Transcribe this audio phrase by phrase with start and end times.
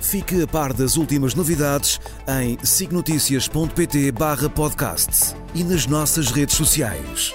[0.00, 7.32] Fique a par das últimas novidades em signoticias.pt barra podcast e nas nossas redes sociais.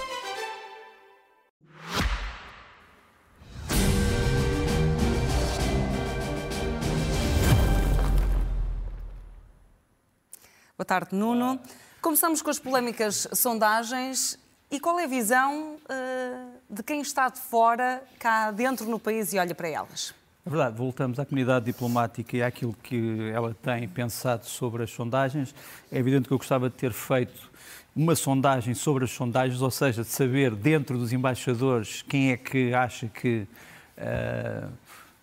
[10.76, 11.60] Boa tarde, Nuno.
[12.02, 14.38] Começamos com as polémicas sondagens.
[14.70, 19.32] E qual é a visão uh, de quem está de fora, cá dentro no país
[19.32, 20.15] e olha para elas?
[20.46, 25.52] É verdade, voltamos à comunidade diplomática e àquilo que ela tem pensado sobre as sondagens.
[25.90, 27.50] É evidente que eu gostava de ter feito
[27.96, 32.72] uma sondagem sobre as sondagens, ou seja, de saber dentro dos embaixadores quem é que
[32.72, 33.44] acha que
[33.98, 34.68] uh,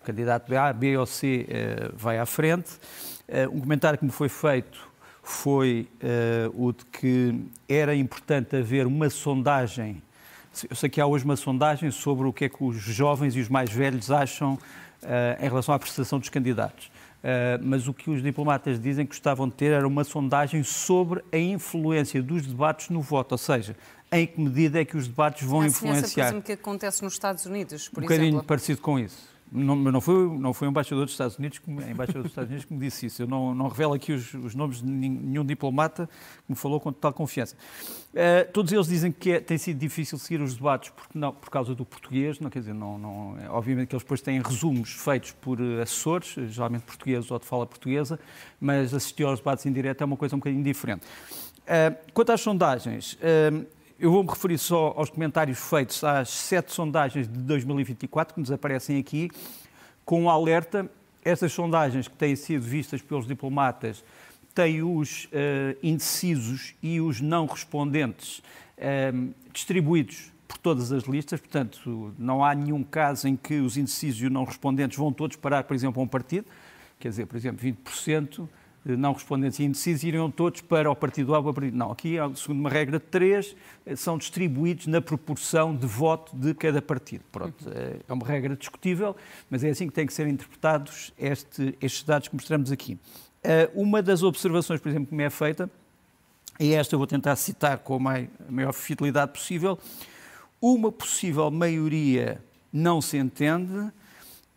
[0.02, 2.72] o candidato A, B ou C uh, vai à frente.
[3.26, 4.92] Uh, um comentário que me foi feito
[5.24, 5.88] foi
[6.54, 10.04] o de que era importante haver uma sondagem.
[10.70, 13.40] Eu sei que há hoje uma sondagem sobre o que é que os jovens e
[13.40, 14.60] os mais velhos acham
[15.40, 16.92] em relação à prestação dos candidatos.
[17.24, 21.24] Uh, mas o que os diplomatas dizem que gostavam de ter era uma sondagem sobre
[21.32, 23.78] a influência dos debates no voto, ou seja,
[24.12, 26.36] em que medida é que os debates vão influenciar.
[26.36, 28.24] o que acontece nos Estados Unidos, por um exemplo.
[28.24, 29.34] Um bocadinho parecido com isso.
[29.56, 32.66] Não, não, foi, não foi o embaixador dos Estados Unidos, que, embaixador dos Estados Unidos
[32.66, 33.22] que me disse isso.
[33.22, 36.10] Eu não, não revelo aqui os, os, nomes de nenhum diplomata
[36.46, 37.56] que me falou com total confiança.
[38.14, 41.52] Uh, todos eles dizem que é, tem sido difícil seguir os debates porque não, por
[41.52, 42.40] causa do português.
[42.40, 46.36] Não, quer dizer, não, não, obviamente que eles depois têm resumos feitos por eh, assessores,
[46.52, 48.20] geralmente portugueses ou de fala portuguesa,
[48.60, 51.06] mas assistir aos debates em direto é uma coisa um bocadinho diferente.
[51.64, 53.66] Uh, quanto às sondagens, uh,
[54.00, 59.00] eu vou-me referir só aos comentários feitos às sete sondagens de 2024 que nos aparecem
[59.00, 59.30] aqui,
[60.04, 60.90] com um alerta.
[61.24, 64.04] Essas sondagens que têm sido vistas pelos diplomatas
[64.54, 68.40] têm os uh, indecisos e os não respondentes
[68.78, 74.22] uh, distribuídos por todas as listas, portanto, não há nenhum caso em que os indecisos
[74.22, 76.46] e os não respondentes vão todos parar, por exemplo, a um partido,
[77.00, 78.48] quer dizer, por exemplo, 20%
[78.86, 82.60] não respondentes e indecisos iriam todos para o partido A ou partido Não, aqui, segundo
[82.60, 83.56] uma regra de três,
[83.86, 87.24] eh, são distribuídos na proporção de voto de cada partido.
[87.32, 89.16] Pronto, eh, é uma regra discutível,
[89.50, 92.98] mas é assim que têm que ser interpretados este, estes dados que mostramos aqui.
[93.42, 95.70] Eh, uma das observações, por exemplo, que me é feita,
[96.60, 99.80] e esta eu vou tentar citar com a maior fidelidade possível,
[100.62, 102.42] uma possível maioria
[102.72, 103.92] não se entende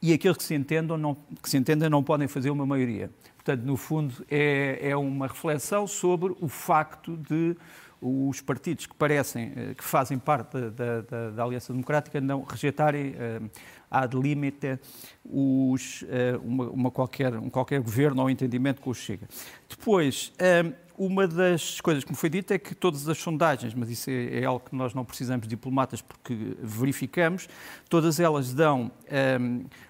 [0.00, 3.10] e aqueles que se entendam não, que se entendem não podem fazer uma maioria.
[3.46, 7.56] Portanto, no fundo, é, é uma reflexão sobre o facto de
[8.02, 13.12] os partidos que parecem, eh, que fazem parte da, da, da Aliança Democrática não rejeitarem
[13.12, 13.50] uh,
[13.88, 14.78] ad limite
[15.24, 16.06] os, uh,
[16.44, 19.26] uma, uma, qualquer, um qualquer governo ou entendimento com o Chega.
[19.68, 20.32] Depois,
[20.98, 24.40] uma das coisas que me foi dita é que todas as sondagens, mas isso é,
[24.40, 27.48] é algo que nós não precisamos de diplomatas porque verificamos,
[27.88, 28.90] todas elas dão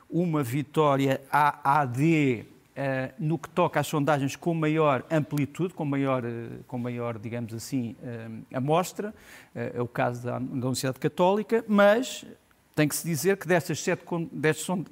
[0.09, 6.23] uma vitória à AD Uh, no que toca às sondagens com maior amplitude, com maior,
[6.23, 9.15] uh, com maior digamos assim, uh, amostra,
[9.55, 12.27] é o caso da, da Universidade Católica, mas
[12.75, 14.05] tem que se dizer que destas sete,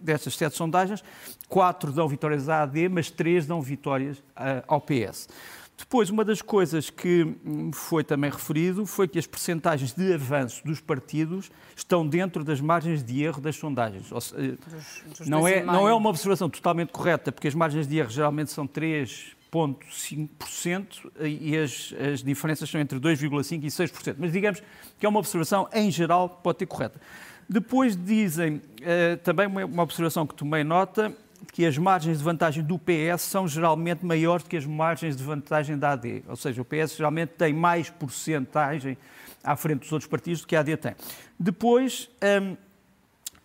[0.01, 1.05] destas sete sondagens,
[1.47, 4.23] quatro dão vitórias à AD, mas três dão vitórias
[4.67, 5.29] ao PS.
[5.77, 7.35] Depois, uma das coisas que
[7.73, 13.03] foi também referido foi que as percentagens de avanço dos partidos estão dentro das margens
[13.03, 14.07] de erro das sondagens.
[14.07, 17.99] Seja, dos, dos não, é, não é uma observação totalmente correta, porque as margens de
[17.99, 24.15] erro geralmente são 3,5% e as, as diferenças são entre 2,5% e 6%.
[24.17, 24.63] Mas digamos
[24.99, 27.01] que é uma observação, em geral, que pode ter correta.
[27.49, 31.13] Depois dizem, uh, também uma, uma observação que tomei nota,
[31.53, 35.23] que as margens de vantagem do PS são geralmente maiores do que as margens de
[35.23, 36.25] vantagem da AD.
[36.29, 38.97] Ou seja, o PS geralmente tem mais porcentagem
[39.43, 40.95] à frente dos outros partidos do que a AD tem.
[41.39, 42.57] Depois, hum,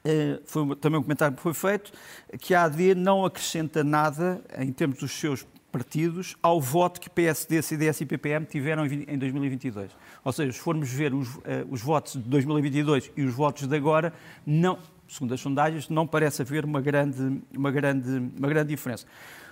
[0.06, 1.92] hum, foi também um comentário que foi feito,
[2.40, 7.62] que a AD não acrescenta nada, em termos dos seus partidos, ao voto que PSD,
[7.62, 9.92] CDS e PPM tiveram em 2022.
[10.24, 13.76] Ou seja, se formos ver os, uh, os votos de 2022 e os votos de
[13.76, 14.14] agora,
[14.46, 14.80] não,
[15.10, 19.06] segundo as sondagens, não parece haver uma grande, uma grande, uma grande diferença.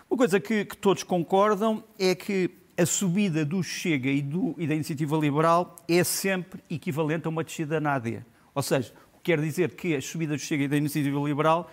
[0.09, 4.68] Uma coisa que, que todos concordam é que a subida do Chega e, do, e
[4.68, 8.24] da Iniciativa Liberal é sempre equivalente a uma descida na AD.
[8.54, 8.94] Ou seja,
[9.24, 11.69] quer dizer que a subida do Chega e da Iniciativa Liberal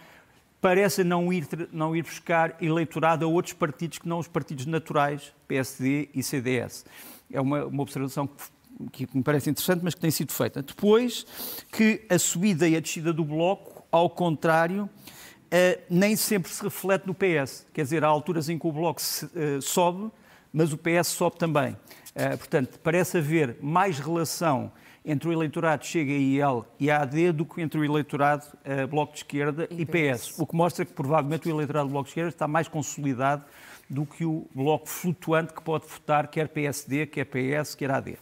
[0.61, 5.35] parece não ir, não ir buscar eleitorado a outros partidos que não os partidos naturais,
[5.47, 6.87] PSD e CDS.
[7.31, 8.55] É uma, uma observação que
[8.91, 10.63] que me parece interessante, mas que tem sido feita.
[10.63, 11.25] Depois,
[11.73, 17.07] que a subida e a descida do Bloco, ao contrário, uh, nem sempre se reflete
[17.07, 17.65] no PS.
[17.73, 20.11] Quer dizer, há alturas em que o Bloco se, uh, sobe,
[20.53, 21.75] mas o PS sobe também.
[21.75, 24.73] Uh, portanto, parece haver mais relação
[25.05, 28.47] entre o eleitorado Chega e IL e AD do que entre o eleitorado
[28.89, 30.29] Bloco de Esquerda e, e PS.
[30.29, 30.39] PS.
[30.39, 33.45] O que mostra que provavelmente o eleitorado Bloco de Esquerda está mais consolidado
[33.89, 38.17] do que o Bloco flutuante que pode votar quer PSD, quer PS, quer AD.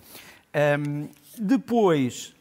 [0.80, 1.08] Um,
[1.38, 2.34] depois,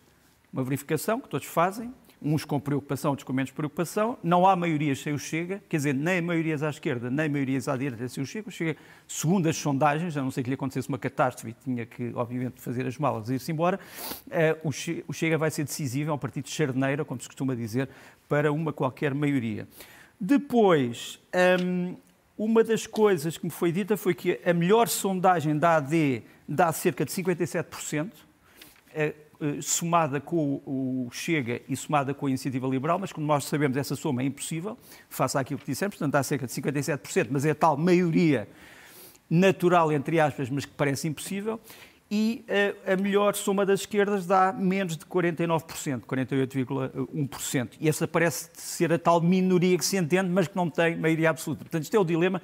[0.52, 4.18] uma verificação que todos fazem, uns com preocupação, outros com menos preocupação.
[4.22, 7.76] Não há maiorias sem o Chega, quer dizer, nem maiorias à esquerda, nem maiorias à
[7.76, 8.50] direita sem o Chega.
[8.50, 8.78] O Chega,
[9.08, 12.62] segundo as sondagens, a não ser que lhe acontecesse uma catástrofe e tinha que, obviamente,
[12.62, 13.80] fazer as malas e ir-se embora,
[14.28, 17.90] uh, o Chega vai ser decisivo, é um partido de charneira, como se costuma dizer,
[18.30, 19.68] para uma qualquer maioria.
[20.20, 21.20] Depois,
[21.64, 21.96] um,
[22.38, 26.72] uma das coisas que me foi dita foi que a melhor sondagem da AD dá
[26.72, 28.12] cerca de 57%,
[28.94, 29.16] é, é,
[29.62, 33.96] somada com o Chega e somada com a Iniciativa Liberal, mas como nós sabemos, essa
[33.96, 34.78] soma é impossível,
[35.10, 38.48] face àquilo que dissemos, portanto dá cerca de 57%, mas é tal maioria
[39.30, 41.60] natural, entre aspas, mas que parece impossível,
[42.14, 42.44] e
[42.86, 47.70] a, a melhor soma das esquerdas dá menos de 49%, 48,1%.
[47.80, 51.30] E essa parece ser a tal minoria que se entende, mas que não tem maioria
[51.30, 51.64] absoluta.
[51.64, 52.42] Portanto, isto é o dilema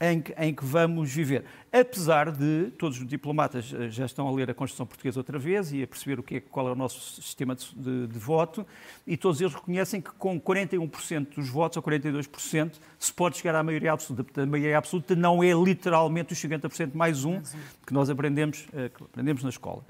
[0.00, 1.44] em que, em que, vamos viver.
[1.70, 5.72] Apesar de todos os diplomatas eh, já estão a ler a Constituição Portuguesa outra vez
[5.72, 8.66] e a perceber o que é, qual é o nosso sistema de, de, voto,
[9.06, 13.62] e todos eles reconhecem que com 41% dos votos ou 42% se pode chegar à
[13.62, 14.42] maioria absoluta.
[14.42, 17.42] A maioria absoluta não é literalmente os 50% mais um
[17.86, 19.84] que nós aprendemos, eh, que aprendemos na escola.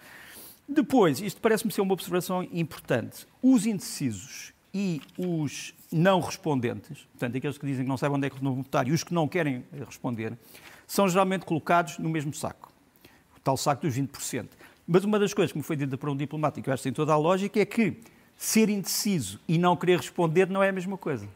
[0.69, 3.27] Depois, isto parece-me ser uma observação importante.
[3.43, 8.31] Os indecisos e os não respondentes, portanto, aqueles que dizem que não sabem onde é
[8.31, 10.37] que vão votar e os que não querem responder,
[10.87, 12.73] são geralmente colocados no mesmo saco,
[13.37, 14.49] o tal saco dos 20%.
[14.87, 16.89] Mas uma das coisas que me foi dita por um diplomático, que eu acho que
[16.89, 17.97] tem toda a lógica, é que
[18.37, 21.29] ser indeciso e não querer responder não é a mesma coisa.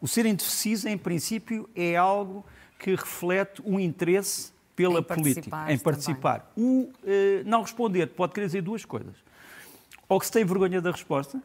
[0.00, 2.44] O ser indeciso, em princípio, é algo
[2.78, 6.40] que reflete um interesse pela em política, em participar.
[6.54, 6.70] Também.
[6.70, 9.14] O eh, não responder pode querer dizer duas coisas.
[10.08, 11.40] Ou que se tem vergonha da resposta,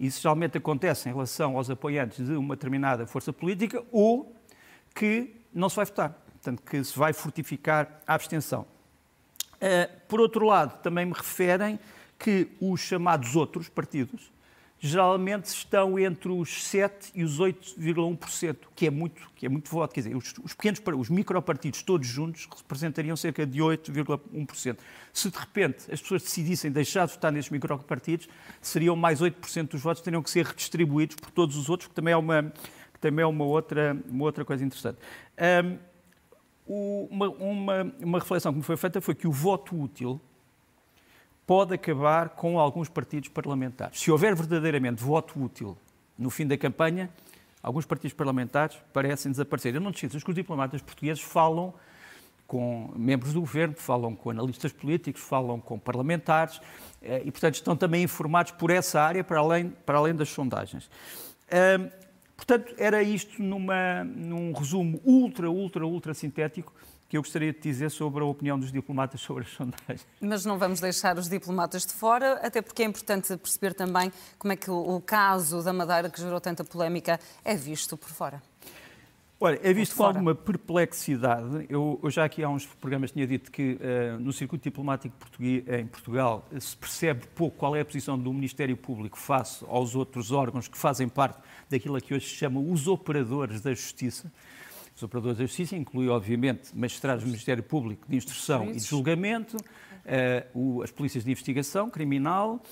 [0.00, 4.34] isso geralmente acontece em relação aos apoiantes de uma determinada força política, ou
[4.94, 8.66] que não se vai votar, portanto, que se vai fortificar a abstenção.
[9.56, 11.78] Uh, por outro lado, também me referem
[12.18, 14.32] que os chamados outros partidos
[14.82, 19.92] geralmente estão entre os 7 e os 8,1%, que é muito, que é muito voto.
[19.94, 24.78] Quer dizer, os, os pequenos, os micropartidos todos juntos representariam cerca de 8,1%.
[25.12, 28.26] Se de repente as pessoas decidissem deixar de votar nesses micropartidos,
[28.62, 32.12] seriam mais 8% dos votos teriam que ser redistribuídos por todos os outros, que também
[32.12, 32.50] é uma,
[32.94, 34.98] que também é uma, outra, uma outra coisa interessante.
[36.66, 40.18] Um, uma, uma, uma reflexão que me foi feita foi que o voto útil
[41.50, 43.98] pode acabar com alguns partidos parlamentares.
[43.98, 45.76] Se houver verdadeiramente voto útil
[46.16, 47.10] no fim da campanha,
[47.60, 49.74] alguns partidos parlamentares parecem desaparecer.
[49.74, 49.90] Eu não
[50.22, 51.74] que os diplomatas portugueses falam
[52.46, 56.60] com membros do governo, falam com analistas políticos, falam com parlamentares
[57.02, 60.88] eh, e, portanto, estão também informados por essa área para além, para além das sondagens.
[62.36, 66.72] Portanto, era isto numa, num resumo ultra, ultra, ultra sintético
[67.10, 70.06] que eu gostaria de dizer sobre a opinião dos diplomatas sobre as sondagens.
[70.20, 74.52] Mas não vamos deixar os diplomatas de fora, até porque é importante perceber também como
[74.52, 78.40] é que o caso da Madeira, que gerou tanta polémica, é visto por fora.
[79.40, 81.66] Olha, é visto com alguma perplexidade.
[81.68, 85.64] Eu, eu, já aqui há uns programas tinha dito que uh, no circuito diplomático português,
[85.66, 90.30] em Portugal se percebe pouco qual é a posição do Ministério Público face aos outros
[90.30, 94.30] órgãos que fazem parte daquilo que hoje se chama os operadores da justiça.
[95.00, 99.56] Os operadores da justiça incluem, obviamente, magistrados do Ministério Público de Instrução e de Julgamento,
[99.56, 102.62] uh, as polícias de investigação criminal,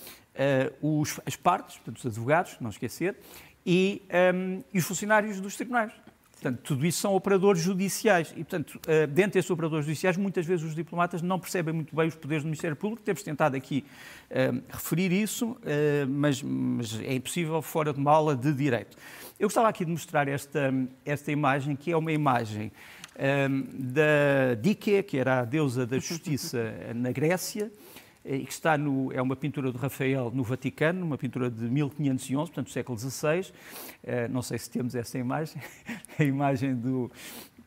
[0.82, 3.16] uh, os, as partes, portanto, os advogados, não esquecer,
[3.64, 5.90] e, um, ehm, e os funcionários dos tribunais.
[6.40, 8.30] Portanto, tudo isso são operadores judiciais.
[8.30, 12.06] E, portanto, uh, dentro desses operadores judiciais, muitas vezes os diplomatas não percebem muito bem
[12.06, 13.02] os poderes do Ministério Público.
[13.02, 13.84] Temos tentado aqui
[14.30, 15.58] uh, referir isso, uh,
[16.08, 18.96] mas, mas, é impossível fora de uma aula de direito.
[19.38, 20.72] Eu gostava aqui de mostrar esta,
[21.04, 22.72] esta imagem, que é uma imagem
[23.74, 27.68] da Dike, que era a deusa da justiça na Grécia,
[28.44, 32.70] que está no, é uma pintura de Rafael no Vaticano, uma pintura de 1511, portanto,
[32.70, 33.52] século XVI.
[34.02, 35.62] Eh, não sei se temos essa imagem,
[36.18, 37.10] a imagem do,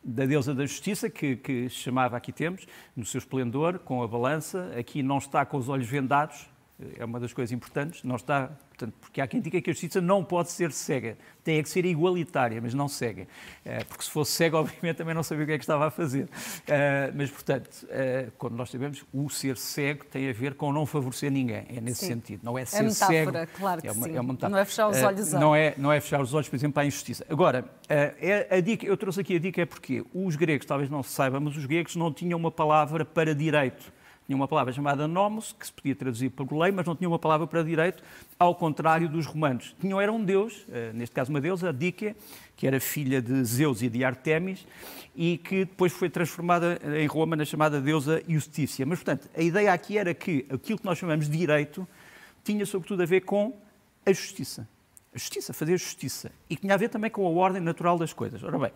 [0.04, 4.72] da deusa da justiça, que, que chamava, aqui temos, no seu esplendor, com a balança.
[4.78, 6.48] Aqui não está com os olhos vendados,
[6.96, 10.00] é uma das coisas importantes, não está, portanto, porque há quem diga que a justiça
[10.00, 13.26] não pode ser cega, tem que ser igualitária, mas não cega.
[13.64, 15.90] Uh, porque se fosse cega, obviamente, também não sabia o que é que estava a
[15.90, 16.24] fazer.
[16.24, 17.86] Uh, mas, portanto,
[18.38, 22.00] quando nós sabemos, o ser cego tem a ver com não favorecer ninguém, é nesse
[22.00, 22.06] sim.
[22.06, 22.40] sentido.
[22.42, 23.58] Não é, é ser é metáfora, cego.
[23.58, 24.16] claro que é uma, sim.
[24.16, 25.32] É uma não é fechar os olhos.
[25.32, 27.24] não, é, não é fechar os olhos, por exemplo, à injustiça.
[27.28, 31.02] Agora, é, a dica, eu trouxe aqui a dica é porque os gregos, talvez não
[31.02, 33.92] se saiba, mas os gregos não tinham uma palavra para direito
[34.26, 37.18] tinha uma palavra chamada nomos, que se podia traduzir por lei, mas não tinha uma
[37.18, 38.02] palavra para direito,
[38.38, 39.74] ao contrário dos romanos.
[39.80, 42.14] Tinham era um deus, eh, neste caso uma deusa, a Dique,
[42.56, 44.66] que era filha de Zeus e de Artemis,
[45.16, 48.86] e que depois foi transformada em Roma na chamada deusa Justícia.
[48.86, 51.86] Mas, portanto, a ideia aqui era que aquilo que nós chamamos de direito
[52.44, 53.52] tinha sobretudo a ver com
[54.06, 54.66] a justiça.
[55.14, 56.30] A justiça, fazer justiça.
[56.48, 58.42] E tinha a ver também com a ordem natural das coisas.
[58.42, 58.72] Ora bem,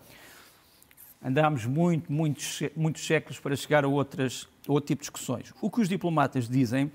[1.23, 5.53] andámos muito, muitos, muitos séculos para chegar a outras outro tipo de discussões.
[5.61, 6.91] O que os diplomatas dizem,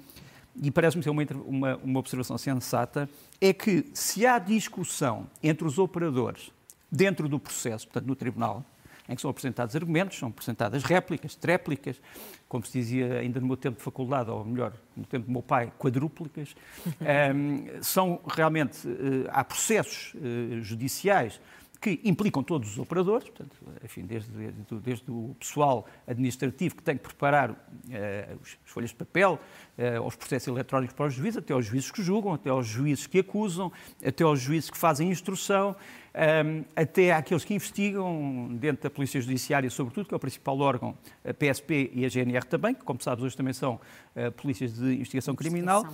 [0.62, 3.10] e parece-me ser uma, uma, uma observação sensata,
[3.40, 6.52] é que se há discussão entre os operadores
[6.92, 8.66] dentro do processo, portanto, no tribunal,
[9.08, 12.00] em que são apresentados argumentos, são apresentadas réplicas, tréplicas,
[12.48, 15.42] como se dizia ainda no meu tempo de faculdade, ou melhor, no tempo do meu
[15.42, 16.56] pai, quadrúplicas.
[16.86, 21.42] um, ehm, são realmente, uh, há processos uh, judiciais
[21.82, 26.96] que implicam todos os operadores, portanto, enfim, desde, desde, desde o pessoal administrativo que tem
[26.96, 27.56] que preparar uh,
[28.40, 29.40] as folhas de papel,
[29.80, 33.08] uh, os processos eletrónicos para os juízes, até aos juízes que julgam, até aos juízes
[33.08, 33.72] que acusam,
[34.06, 35.76] até aos juízes que fazem instrução, um,
[36.14, 40.96] eh, até àqueles que investigam dentro da Polícia Judiciária, sobretudo, que é o principal órgão,
[41.26, 43.80] a PSP e a GNR também, que, como sabes, hoje também são
[44.16, 45.86] uh, polícias de investigação criminal.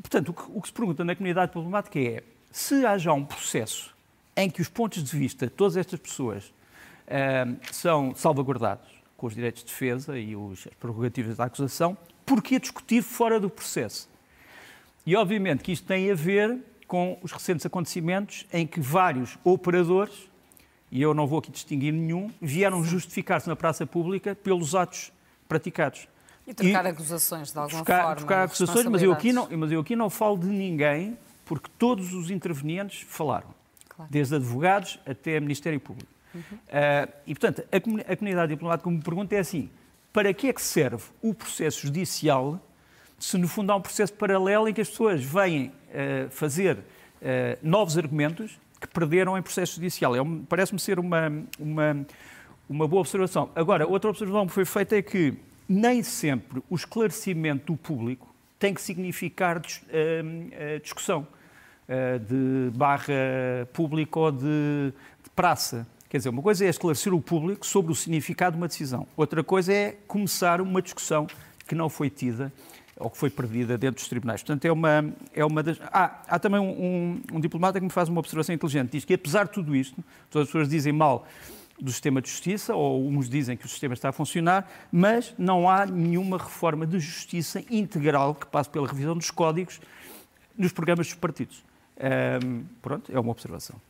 [0.00, 3.24] Portanto, o que, o que se pergunta na comunidade diplomática é se há já um
[3.24, 3.95] processo
[4.36, 9.34] em que os pontos de vista de todas estas pessoas uh, são salvaguardados com os
[9.34, 14.08] direitos de defesa e os, as prerrogativas da acusação, porquê discutir fora do processo?
[15.06, 20.28] E obviamente que isto tem a ver com os recentes acontecimentos em que vários operadores,
[20.90, 25.10] e eu não vou aqui distinguir nenhum, vieram justificar-se na praça pública pelos atos
[25.48, 26.06] praticados.
[26.46, 28.16] E trocar e, acusações de alguma trocar, forma.
[28.16, 32.12] Trocar acusações, mas eu, aqui não, mas eu aqui não falo de ninguém, porque todos
[32.12, 33.55] os intervenientes falaram
[33.96, 34.10] claro.
[34.10, 36.10] desde advogados até Ministério Público.
[36.34, 36.40] Uhum.
[36.42, 39.70] Uh, e, portanto, a, a comunidade diplomática me pergunta é assim,
[40.12, 42.60] para que é que serve o processo judicial
[43.18, 46.82] se, no fundo, há um processo paralelo em que as pessoas vêm uh, fazer uh,
[47.62, 50.14] novos argumentos que perderam em processo judicial?
[50.14, 52.06] É um, Parece-me ser uma, uma,
[52.68, 53.50] uma boa observação.
[53.54, 55.34] Agora, outra observação que foi feita é que
[55.68, 59.60] nem sempre o esclarecimento do público tem que significar
[60.80, 61.26] discussão.
[61.88, 63.14] Eh, de barra
[63.72, 65.86] pública ou de, de praça.
[66.08, 69.44] Quer dizer, uma coisa é esclarecer o público sobre o significado de uma decisão, outra
[69.44, 71.28] coisa é começar uma discussão
[71.64, 72.52] que não foi tida
[72.96, 74.42] ou que foi perdida dentro dos tribunais.
[74.42, 75.78] Portanto, é uma, é uma das...
[75.92, 78.90] Ah, há também um, um, um, diplomata que me faz uma observação inteligente.
[78.90, 81.24] Diz que, apesar de tudo isto, todas as pessoas dizem mal
[81.80, 85.70] do sistema de justiça, ou uns dizem que o sistema está a funcionar, mas não
[85.70, 89.80] há nenhuma reforma de justiça integral que passe pela revisão dos códigos
[90.58, 91.65] nos programas dos partidos.
[91.98, 93.80] Um, pronto, é uma observação.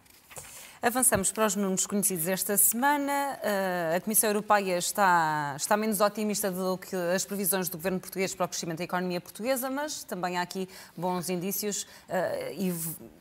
[0.83, 3.39] Avançamos para os números conhecidos esta semana.
[3.43, 8.35] Ah, a Comissão Europeia está, está menos otimista do que as previsões do governo português
[8.35, 12.73] para o crescimento da economia portuguesa, mas também há aqui bons indícios ah, e,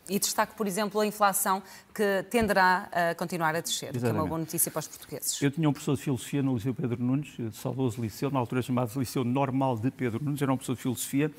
[0.09, 1.63] e destaco, por exemplo, a inflação
[1.93, 4.01] que tenderá a continuar a descer, Exatamente.
[4.01, 5.41] que é uma boa notícia para os portugueses.
[5.41, 8.99] Eu tinha um professor de filosofia no Liceu Pedro Nunes, saudoso liceu, na altura chamado
[8.99, 11.31] Liceu Normal de Pedro Nunes, era um professor de filosofia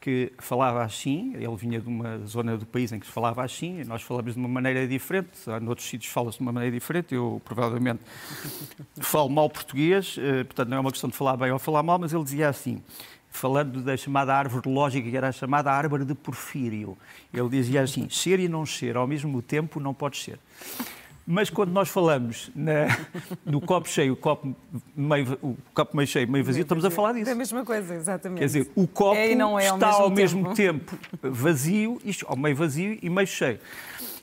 [0.00, 3.82] que falava assim, ele vinha de uma zona do país em que se falava assim,
[3.84, 5.28] nós falamos de uma maneira diferente,
[5.60, 8.00] noutros sítios fala-se de uma maneira diferente, eu provavelmente
[9.00, 11.98] falo mal português, eh, portanto não é uma questão de falar bem ou falar mal,
[11.98, 12.80] mas ele dizia assim,
[13.28, 16.96] falando da chamada árvore lógica, que era a chamada árvore de Porfírio,
[17.34, 20.38] ele dizia assim, ser e não ser ao mesmo tempo não pode ser.
[21.30, 22.86] Mas quando nós falamos na,
[23.44, 24.56] no copo cheio, o copo
[24.96, 27.28] meio, o copo meio cheio, meio vazio, estamos a falar disso.
[27.28, 28.38] É a mesma coisa, exatamente.
[28.38, 32.24] Quer dizer, o copo é é ao está mesmo ao mesmo tempo, tempo vazio, isto,
[32.26, 33.58] ao meio vazio e meio cheio.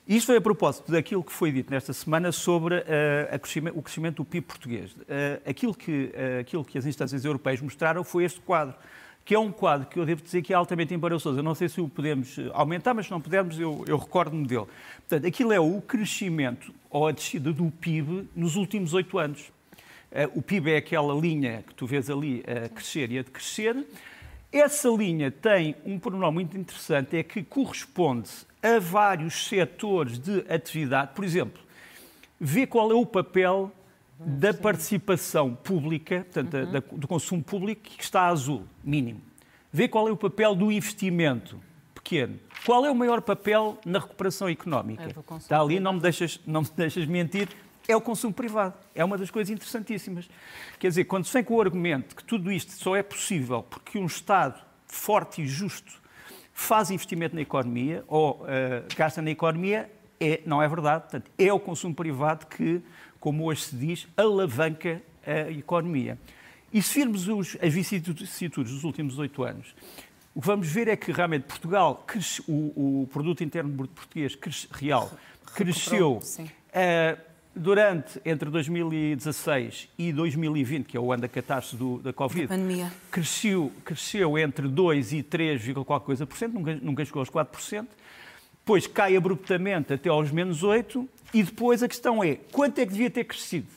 [0.07, 4.15] Isto foi a propósito daquilo que foi dito nesta semana sobre uh, crescimento, o crescimento
[4.15, 4.91] do PIB português.
[4.93, 8.75] Uh, aquilo, que, uh, aquilo que as instâncias europeias mostraram foi este quadro
[9.25, 11.39] que é um quadro que eu devo dizer que é altamente embaraçoso.
[11.39, 14.45] Eu não sei se o podemos eh, aumentar, mas se não pudermos, eu, eu recordo-me
[14.45, 14.67] dele.
[14.97, 19.51] Portanto, aquilo é o crescimento ou a descida do PIB nos últimos oito anos.
[20.11, 23.75] Uh, o PIB é aquela linha que tu vês ali a crescer e a decrescer.
[24.51, 28.29] Essa linha tem um pormenor muito interessante, é que corresponde
[28.61, 31.11] a vários setores de atividade.
[31.15, 31.61] Por exemplo,
[32.39, 33.71] vê qual é o papel
[34.19, 36.71] da participação pública, portanto, uhum.
[36.71, 39.21] da, do consumo público, que está azul, mínimo.
[39.71, 41.59] vê qual é o papel do investimento
[41.93, 42.39] pequeno.
[42.65, 45.03] Qual é o maior papel na recuperação económica?
[45.03, 47.49] É Está ali, não me, deixas, não me deixas mentir,
[47.87, 48.75] é o consumo privado.
[48.93, 50.29] É uma das coisas interessantíssimas.
[50.79, 53.97] Quer dizer, quando se vem com o argumento que tudo isto só é possível porque
[53.97, 56.01] um Estado forte e justo
[56.53, 61.03] faz investimento na economia ou uh, gasta na economia, é, não é verdade.
[61.03, 62.81] Portanto, é o consumo privado que,
[63.25, 66.15] como hoje se diz, alavanca a economia.
[66.71, 69.73] E se virmos os, as vicissitudes dos últimos oito anos,
[70.35, 74.35] o que vamos ver é que realmente Portugal, cresce, o, o, produto interno bruto português
[74.35, 75.11] cresce, real
[75.55, 77.21] cresceu uh,
[77.55, 82.47] durante entre 2016 e 2020, que é o ano da catástrofe do, da Covid,
[83.09, 87.87] cresceu, cresceu entre 2 e 3, qualquer coisa por cento, nunca, nunca chegou aos 4%,
[88.65, 92.91] depois cai abruptamente até aos menos 8, e depois a questão é, quanto é que
[92.91, 93.67] devia ter crescido?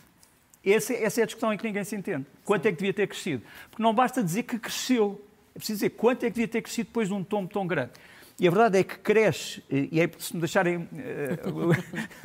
[0.65, 2.25] Essa, essa é a discussão em que ninguém se entende.
[2.43, 3.43] Quanto é que devia ter crescido?
[3.71, 5.23] Porque não basta dizer que cresceu,
[5.55, 7.91] é preciso dizer quanto é que devia ter crescido depois de um tombo tão grande.
[8.41, 10.89] E a verdade é que cresce, e é se me deixarem uh,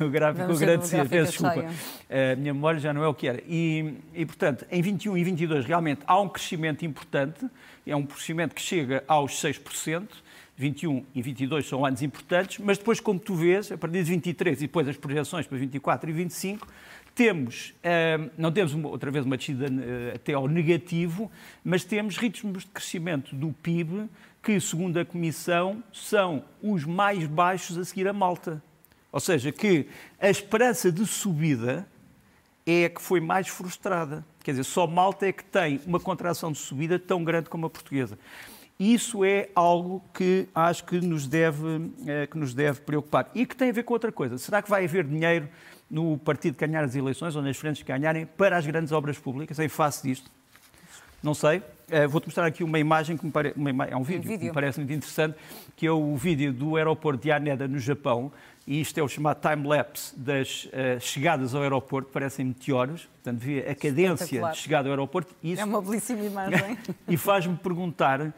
[0.02, 3.42] o, gráfico agradecer, peço desculpa, uh, a minha memória já não é o que era.
[3.46, 7.44] E, e, portanto, em 21 e 22 realmente há um crescimento importante,
[7.86, 10.08] é um crescimento que chega aos 6%,
[10.56, 14.58] 21 e 22 são anos importantes, mas depois, como tu vês, a partir de 23
[14.58, 16.68] e depois as projeções para 24 e 25,
[17.14, 19.66] temos, uh, não temos outra vez uma descida
[20.14, 21.30] até ao negativo,
[21.64, 24.08] mas temos ritmos de crescimento do PIB
[24.42, 28.62] que, segundo a Comissão, são os mais baixos a seguir a Malta.
[29.10, 29.86] Ou seja, que
[30.20, 31.86] a esperança de subida
[32.66, 34.24] é a que foi mais frustrada.
[34.42, 37.70] Quer dizer, só Malta é que tem uma contração de subida tão grande como a
[37.70, 38.18] portuguesa.
[38.78, 43.30] Isso é algo que acho que nos deve, é, que nos deve preocupar.
[43.34, 44.36] E que tem a ver com outra coisa.
[44.36, 45.48] Será que vai haver dinheiro
[45.88, 49.16] no partido que ganhar as eleições ou nas frentes que ganharem para as grandes obras
[49.18, 50.30] públicas em face disto?
[51.22, 51.58] Não sei.
[51.58, 53.54] Uh, Vou-te mostrar aqui uma imagem que me parece.
[53.58, 55.36] É um vídeo, um vídeo, que me parece muito interessante,
[55.74, 58.30] que é o vídeo do aeroporto de Haneda, no Japão.
[58.66, 63.06] E isto é o chamado time-lapse das uh, chegadas ao aeroporto, parecem meteoros.
[63.06, 65.34] Portanto, vê a cadência de chegada ao aeroporto.
[65.42, 65.62] Isso...
[65.62, 66.78] É uma belíssima imagem.
[67.08, 68.32] e faz-me perguntar: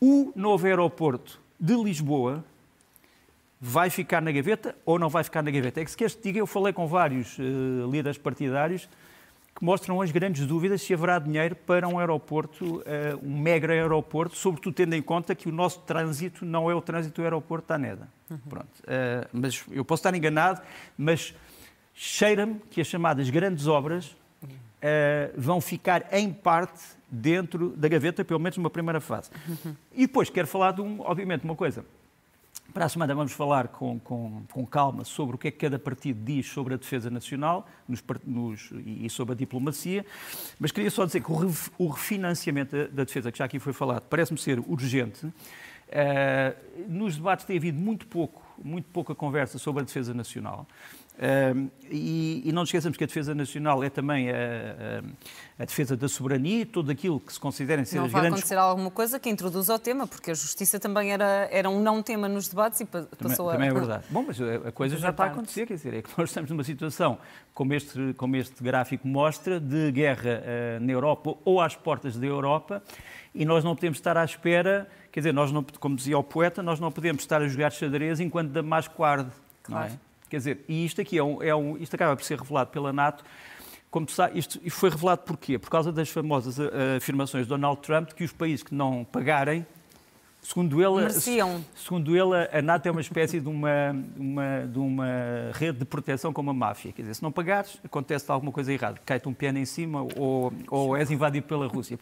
[0.00, 2.44] o novo aeroporto de Lisboa
[3.60, 5.80] vai ficar na gaveta ou não vai ficar na gaveta?
[5.80, 8.88] É que se queres te diga, eu falei com vários uh, líderes partidários
[9.54, 14.36] que mostram as grandes dúvidas se haverá dinheiro para um aeroporto, eh, um mega aeroporto,
[14.36, 17.76] sobretudo tendo em conta que o nosso trânsito não é o trânsito do aeroporto da
[17.76, 18.08] Neda.
[18.30, 18.38] Uhum.
[18.48, 18.80] Pronto.
[18.80, 20.62] Uh, mas eu posso estar enganado,
[20.96, 21.34] mas
[21.92, 24.48] cheira-me que as chamadas grandes obras uh,
[25.36, 29.30] vão ficar em parte dentro da gaveta, pelo menos numa primeira fase.
[29.48, 29.74] Uhum.
[29.92, 31.84] E depois quero falar de um, obviamente, uma coisa
[32.72, 35.78] para a semana vamos falar com, com, com, calma sobre o que é que cada
[35.78, 40.06] partido diz sobre a defesa nacional nos, nos, e sobre a diplomacia,
[40.58, 43.72] mas queria só dizer que o, o refinanciamento da, da, defesa, que já aqui foi
[43.72, 45.26] falado, parece-me ser urgente.
[45.26, 45.32] Uh,
[46.88, 50.66] nos debates tem havido muito pouco, muito pouca conversa sobre a defesa nacional.
[51.20, 55.64] Uh, e, e, não nos esqueçamos que a defesa nacional é também a, a, a,
[55.66, 58.24] defesa da soberania e tudo aquilo que se considerem ser não as grandes...
[58.24, 61.68] Não vai acontecer alguma coisa que introduza o tema, porque a justiça também era, era
[61.68, 63.52] um não tema nos debates e passou também, a...
[63.52, 64.04] Também é verdade.
[64.08, 66.64] Bom, mas a coisa já está a acontecer, quer dizer, é que nós estamos numa
[66.64, 67.18] situação,
[67.52, 72.26] como este, como este gráfico mostra, de guerra uh, na Europa ou às portas da
[72.26, 72.82] Europa,
[73.34, 76.62] e nós não podemos estar à espera, quer dizer, nós não, como dizia o poeta,
[76.62, 79.30] nós não podemos estar a jogar xadrez enquanto Damasco arde,
[79.62, 79.90] claro.
[79.90, 80.09] não é?
[80.30, 82.92] Quer dizer, e isto aqui é um, é um, isto acaba por ser revelado pela
[82.92, 83.24] NATO.
[83.90, 85.58] Como tu sabes, isto foi revelado porquê?
[85.58, 89.04] Por causa das famosas uh, afirmações de Donald Trump de que os países que não
[89.04, 89.66] pagarem,
[90.40, 91.64] segundo ele, Mereciam.
[91.74, 95.06] segundo ele, a NATO é uma espécie de uma, uma, de uma
[95.52, 96.92] rede de proteção como a máfia.
[96.92, 99.00] Quer dizer, se não pagares, acontece alguma coisa errada.
[99.04, 101.98] Cai-te um piano em cima ou, ou és invadido pela Rússia.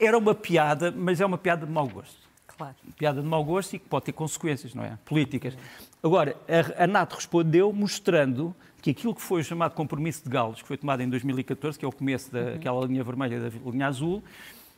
[0.00, 2.18] Era uma piada, mas é uma piada de mau gosto.
[2.48, 2.74] Claro.
[2.98, 4.98] Piada de mau gosto e que pode ter consequências, não é?
[5.04, 5.56] Políticas.
[6.02, 6.36] Agora,
[6.78, 10.66] a, a NATO respondeu mostrando que aquilo que foi o chamado compromisso de Galos, que
[10.66, 12.86] foi tomado em 2014, que é o começo daquela uhum.
[12.86, 14.22] linha vermelha da linha azul,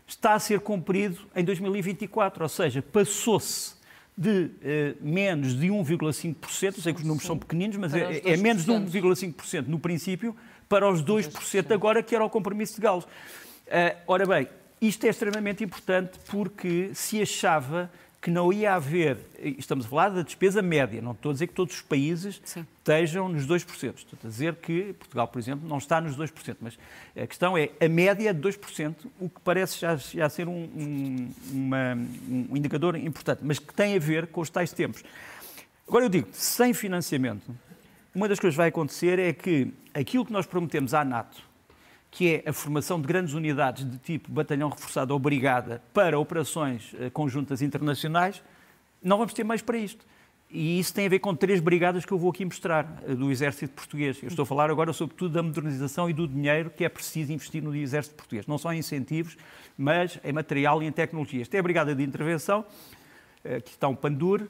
[0.07, 3.75] está a ser cumprido em 2024, ou seja, passou-se
[4.17, 8.65] de eh, menos de 1,5%, sei que os números são pequeninos, mas é, é, menos
[8.65, 10.37] de 1,5% no princípio,
[10.69, 13.05] para os 2%, 2% agora, que era o compromisso de Galos.
[13.05, 14.49] Uh, ora bem,
[14.81, 17.91] isto é extremamente importante porque se achava
[18.25, 21.53] que não ia haver, estamos a falar da despesa média, não estou a dizer que
[21.53, 22.67] todos os países Sim.
[22.79, 23.67] estejam nos 2%.
[23.99, 26.79] Estou a dizer que Portugal, por exemplo, não está nos 2%, mas
[27.15, 30.55] a questão é a média é de 2%, o que parece já, já ser um,
[30.55, 35.05] um, uma, um indicador importante, mas que tem a ver com os tais tempos.
[35.87, 37.55] Agora eu digo, sem financiamento,
[38.15, 41.43] uma das coisas que vai acontecer é que aquilo que nós prometemos à NATO,
[42.15, 46.95] que é a formação de grandes unidades de tipo batalhão reforçado ou brigada para operações
[47.01, 48.41] eh, conjuntas internacionais,
[49.03, 50.07] não vamos ter mais para isto.
[50.49, 53.33] E isso tem a ver com três brigadas que eu vou aqui mostrar eh, do
[53.33, 54.23] Exército Português.
[54.23, 57.61] Eu estou a falar agora, sobretudo, da modernização e do dinheiro que é preciso investir
[57.61, 58.47] no Exército Português.
[58.47, 59.37] Não só em incentivos,
[59.77, 61.43] mas em material e em tecnologia.
[61.43, 62.65] Esta é a Brigada de Intervenção,
[63.43, 64.49] eh, que está um Pandur.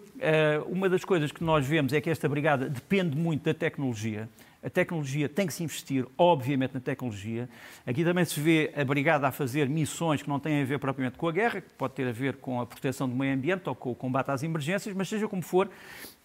[0.66, 4.29] Uma das coisas que nós vemos é que esta brigada depende muito da tecnologia.
[4.64, 7.48] A tecnologia tem que se investir, obviamente, na tecnologia.
[7.87, 11.18] Aqui também se vê a Brigada a fazer missões que não têm a ver propriamente
[11.18, 13.74] com a guerra, que pode ter a ver com a proteção do meio ambiente ou
[13.74, 15.68] com o combate às emergências, mas seja como for,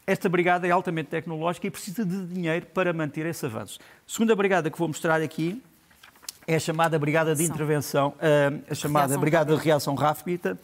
[0.07, 3.79] esta brigada é altamente tecnológica e precisa de dinheiro para manter esse avanço.
[3.81, 5.61] A segunda brigada que vou mostrar aqui
[6.47, 8.15] é a chamada Brigada de Intervenção,
[8.67, 10.57] a chamada Brigada de Reação Rápida,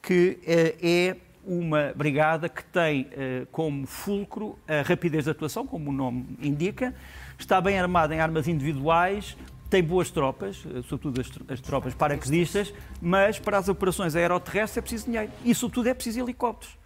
[0.00, 5.90] que eh, é uma brigada que tem eh, como fulcro a rapidez de atuação, como
[5.90, 6.94] o nome indica,
[7.42, 9.36] está bem armada em armas individuais,
[9.68, 14.80] tem boas tropas, eh, sobretudo as, as tropas paraquedistas, mas para as operações aeroterrestres é
[14.80, 15.30] preciso dinheiro.
[15.44, 16.76] E, sobretudo, é preciso helicópteros.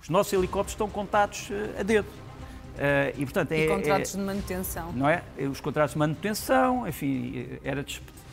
[0.00, 2.06] Os nossos helicópteros estão contados uh, a dedo.
[2.06, 4.92] Uh, e, portanto, é, e contratos é, de manutenção.
[4.92, 5.22] Não é?
[5.50, 7.84] Os contratos de manutenção, enfim, era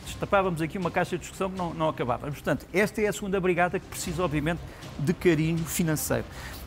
[0.04, 2.30] destapávamos aqui uma caixa de discussão que não, não acabava.
[2.30, 4.60] Portanto, esta é a segunda brigada que precisa, obviamente,
[4.98, 6.24] de carinho financeiro.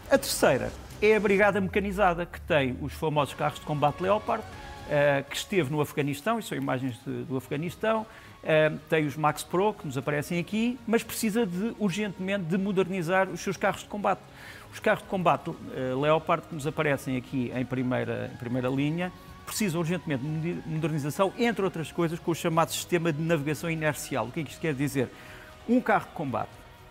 [0.10, 4.67] A terceira é a brigada mecanizada, que tem os famosos carros de combate Leopard, eh,
[5.30, 8.06] que esteve no Afeganistão, e são imagens de, do Afeganistão,
[8.44, 13.28] eh, tem os Max Pro, que nos aparecem aqui, mas precisa de, urgentemente de modernizar
[13.30, 14.22] os seus carros de combate.
[14.72, 19.12] Os carros de combate eh, Leopard, que nos aparecem aqui em primeira, em primeira linha,
[19.46, 24.28] precisam urgentemente de modernização, entre outras coisas, com o chamado sistema de navegação inercial.
[24.28, 25.10] O que é que isto quer dizer?
[25.68, 26.50] Um carro de combate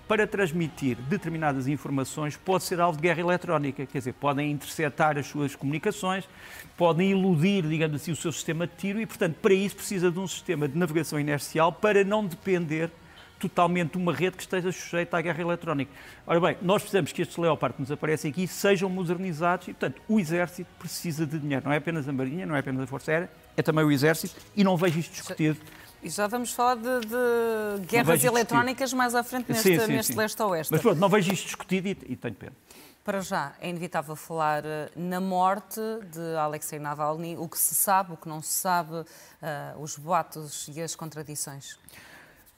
[0.08, 5.26] para transmitir determinadas informações pode ser alvo de guerra eletrónica, quer dizer, podem interceptar as
[5.26, 6.28] suas comunicações,
[6.76, 10.18] podem iludir, digamos assim, o seu sistema de tiro e, portanto, para isso precisa de
[10.18, 12.90] um sistema de navegação inercial para não depender
[13.38, 15.90] totalmente de uma rede que esteja sujeita à guerra eletrónica.
[16.26, 20.00] Ora bem, nós precisamos que estes Leopard que nos aparecem aqui sejam modernizados e, portanto,
[20.08, 21.64] o Exército precisa de dinheiro.
[21.66, 24.40] Não é apenas a Marinha, não é apenas a Força Aérea, é também o Exército
[24.56, 25.58] e não vejo isto discutido
[26.06, 30.14] e já vamos falar de, de guerras eletrónicas mais à frente neste, sim, sim, neste
[30.14, 30.72] leste-oeste.
[30.72, 32.52] Mas pronto, não vejo isto discutido e, e tenho pena.
[33.04, 35.80] Para já, é inevitável falar eh, na morte
[36.12, 39.04] de Alexei Navalny, o que se sabe, o que não se sabe, uh,
[39.80, 41.76] os boatos e as contradições.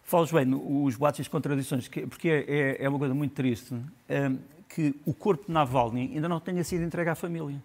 [0.02, 3.74] Falas bem, os boatos e as contradições, porque é, é, é uma coisa muito triste,
[4.08, 4.30] é,
[4.68, 7.62] que o corpo de Navalny ainda não tenha sido entregue à família.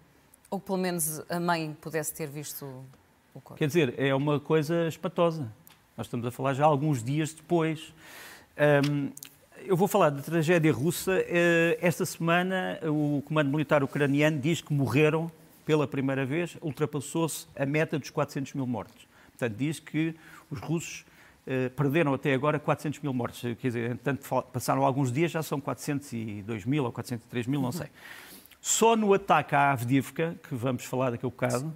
[0.50, 2.64] Ou pelo menos a mãe pudesse ter visto
[3.34, 3.58] o corpo.
[3.58, 5.50] Quer dizer, é uma coisa espantosa.
[5.96, 7.94] Nós estamos a falar já alguns dias depois.
[8.90, 9.10] Um,
[9.64, 11.12] eu vou falar da tragédia russa.
[11.12, 15.30] Uh, esta semana, o Comando Militar Ucraniano diz que morreram
[15.64, 19.06] pela primeira vez, ultrapassou-se a meta dos 400 mil mortos.
[19.30, 20.16] Portanto, diz que
[20.50, 21.06] os russos
[21.46, 23.40] uh, perderam até agora 400 mil mortos.
[23.40, 23.98] Quer dizer,
[24.52, 27.86] passaram alguns dias, já são 402 mil ou 403 mil, não sei.
[28.60, 31.72] Só no ataque à Avdivka, que vamos falar daqui a um bocado,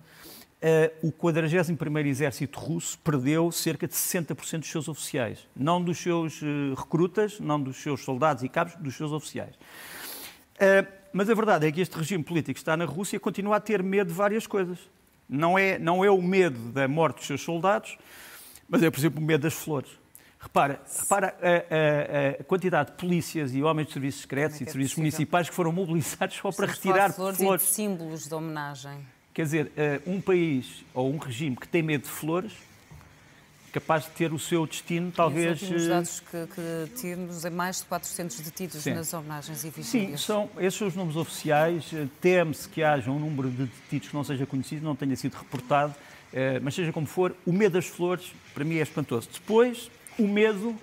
[0.61, 5.47] Uh, o 41º Exército Russo perdeu cerca de 60% dos seus oficiais.
[5.55, 9.55] Não dos seus uh, recrutas, não dos seus soldados e cabos, dos seus oficiais.
[9.55, 13.61] Uh, mas a verdade é que este regime político que está na Rússia continua a
[13.61, 14.79] ter medo de várias coisas.
[15.29, 17.97] Não é, não é o medo da morte dos seus soldados,
[18.69, 19.91] mas é, por exemplo, o medo das flores.
[20.41, 24.65] Repara, repara a, a, a, quantidade de polícias e homens de serviços secretos é e
[24.65, 27.39] de é serviços municipais que foram mobilizados só para retirar flores.
[27.39, 27.63] flores.
[27.63, 29.18] E de símbolos de homenagem.
[29.39, 32.51] Quer dizer, eh, um país ou um regime que tem medo de flores,
[33.73, 35.63] capaz de ter o seu destino, talvez.
[35.63, 38.95] Os eh, dados que, que temos é mais de 400 detidos Sim.
[38.95, 40.11] nas homenagens e vigílias.
[40.11, 41.89] Sim, são, esses são os números oficiais.
[41.95, 45.35] Eh, teme-se que haja um número de detidos que não seja conhecido, não tenha sido
[45.35, 45.95] reportado,
[46.61, 49.29] mas seja como for, o medo das flores, para mim, é espantoso.
[49.33, 50.75] Depois, o medo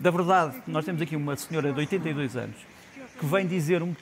[0.00, 0.60] da verdade.
[0.66, 2.56] Nós temos aqui uma senhora de 82 anos
[3.20, 3.94] que vem dizer um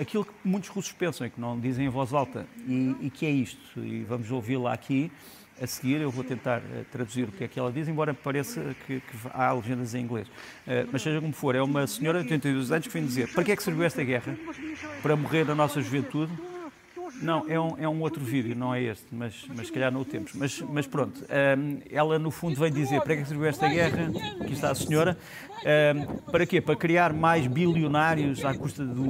[0.00, 3.26] aquilo que muitos russos pensam e que não dizem em voz alta, e, e que
[3.26, 5.10] é isto, e vamos ouvi-la aqui
[5.60, 8.74] a seguir, eu vou tentar uh, traduzir o que é que ela diz, embora pareça
[8.86, 10.26] que, que há legendas em inglês.
[10.28, 13.44] Uh, mas seja como for, é uma senhora de 82 anos que vem dizer para
[13.44, 14.36] que é que serviu esta guerra?
[15.02, 16.32] Para morrer na nossa juventude?
[17.22, 20.00] Não, é um, é um outro vídeo, não é este, mas, mas se calhar não
[20.00, 20.32] o temos.
[20.34, 24.52] Mas, mas pronto, um, ela no fundo vem dizer para que serviu esta guerra, aqui
[24.52, 25.16] está a senhora,
[25.62, 26.60] um, para quê?
[26.60, 29.04] Para criar mais bilionários à custa do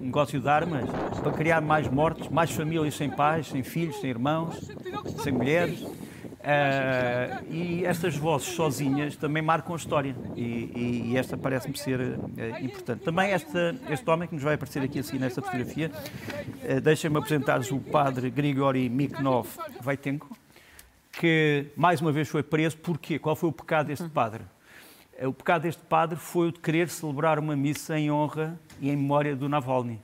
[0.00, 0.88] negócio de armas?
[1.22, 4.58] Para criar mais mortes, mais famílias sem pais, sem filhos, sem irmãos,
[5.22, 5.84] sem mulheres?
[6.48, 12.00] Uh, e estas vozes sozinhas também marcam a história e, e, e esta parece-me ser
[12.00, 13.04] uh, importante.
[13.04, 17.78] Também este homem que nos vai aparecer aqui assim nesta fotografia, uh, deixem-me apresentar-vos o
[17.78, 19.46] padre Grigori Miknov
[19.82, 20.34] Vaitenko,
[21.12, 22.78] que mais uma vez foi preso.
[22.78, 23.18] Porquê?
[23.18, 24.42] Qual foi o pecado deste padre?
[25.20, 28.96] O pecado deste padre foi o de querer celebrar uma missa em honra e em
[28.96, 30.00] memória do Navalny.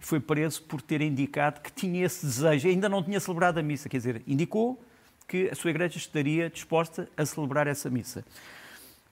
[0.00, 3.88] Foi preso por ter indicado que tinha esse desejo, ainda não tinha celebrado a missa,
[3.88, 4.82] quer dizer, indicou
[5.26, 8.24] que a sua igreja estaria disposta a celebrar essa missa.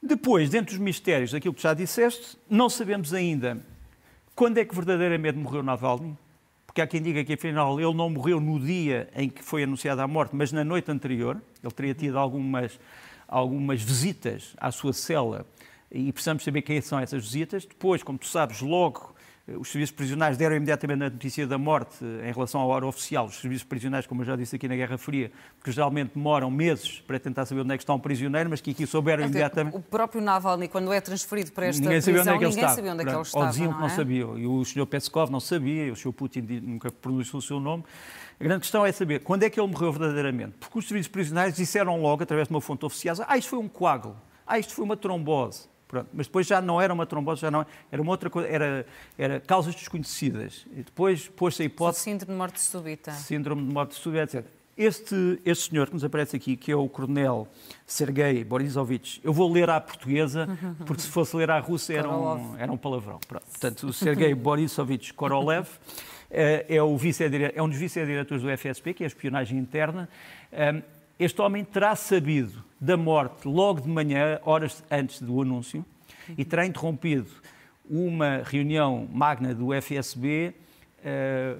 [0.02, 3.62] Depois, dentro dos mistérios daquilo que já disseste, não sabemos ainda
[4.34, 6.16] quando é que verdadeiramente morreu Navalny,
[6.66, 10.02] porque há quem diga que afinal ele não morreu no dia em que foi anunciada
[10.02, 11.40] a morte, mas na noite anterior.
[11.62, 12.80] Ele teria tido algumas,
[13.28, 15.46] algumas visitas à sua cela
[15.90, 17.66] e precisamos saber quem são essas visitas.
[17.66, 19.11] Depois, como tu sabes, logo
[19.48, 23.26] os serviços prisionais deram imediatamente a notícia da morte eh, em relação à hora oficial.
[23.26, 27.00] Os serviços prisionais, como eu já disse aqui na Guerra Fria, porque geralmente demoram meses
[27.00, 29.76] para tentar saber onde é que está um prisioneiro, mas que aqui souberam imediatamente.
[29.76, 32.50] O próprio Navalny, quando é transferido para esta Ninguém sabia prisão, onde é que ele
[32.50, 32.76] ninguém estava.
[32.76, 33.44] sabia onde é que ele estava.
[33.44, 33.90] Ou diziam que não é?
[33.90, 34.38] sabiam.
[34.38, 34.86] E o Sr.
[34.86, 36.12] Peskov não sabia, e o Sr.
[36.12, 37.82] Putin nunca pronunciou o seu nome.
[38.38, 40.54] A grande questão é saber quando é que ele morreu verdadeiramente.
[40.60, 43.68] Porque os serviços prisionais disseram logo, através de uma fonte oficial, ah, isto foi um
[43.68, 45.71] coágulo, ah, isto foi uma trombose.
[45.92, 46.08] Pronto.
[46.14, 48.86] Mas depois já não era uma trombose, já não era uma outra coisa, era,
[49.18, 50.64] era causas desconhecidas.
[50.72, 53.12] E depois pôs-se a hipótese síndrome de morte súbita.
[53.12, 54.46] síndrome de morte súbita, etc.
[54.74, 57.46] Este, este senhor que nos aparece aqui, que é o coronel
[57.86, 60.48] Sergei Borisovich, eu vou ler à portuguesa,
[60.86, 63.20] porque se fosse ler à russa era um, era um palavrão.
[63.28, 63.44] Pronto.
[63.44, 65.68] Portanto, o Sergei Borisovich Korolev
[66.30, 67.22] eh, é, o vice
[67.54, 70.08] é um dos vice-diretores do FSB, que é a espionagem interna.
[71.22, 75.84] Este homem terá sabido da morte logo de manhã, horas antes do anúncio,
[76.36, 77.30] e terá interrompido
[77.88, 80.52] uma reunião magna do FSB
[81.04, 81.56] eh,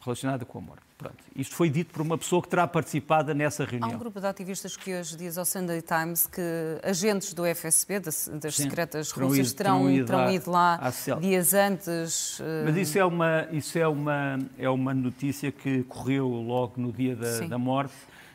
[0.00, 0.82] relacionada com a morte.
[0.98, 1.16] Pronto.
[1.36, 3.98] Isto foi dito por uma pessoa que terá participado nessa Há um reunião.
[3.98, 6.40] grupo de ativistas que hoje diz ao Sunday Times que
[6.82, 10.80] agentes do FSB, das, das Sim, secretas russas, terão, terão ido terão ido lá
[11.20, 12.40] dias antes.
[12.40, 16.92] eh, Mas isso é uma, isso é uma, é uma notícia que correu logo no
[16.92, 17.94] dia da, da morte.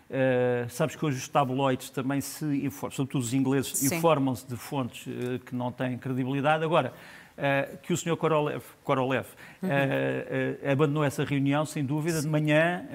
[0.10, 3.98] Uh, sabes que hoje os tabloides também se informam, sobretudo os ingleses, Sim.
[3.98, 6.64] informam-se de fontes uh, que não têm credibilidade.
[6.64, 6.94] Agora,
[7.38, 8.16] uh, que o Sr.
[8.16, 12.86] Korolev, Korolev uh, uh, abandonou essa reunião, sem dúvida, de manhã,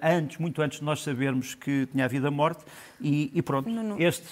[0.00, 2.64] antes, muito antes de nós sabermos que tinha havido a morte,
[3.00, 4.28] e, e pronto, Nuno, este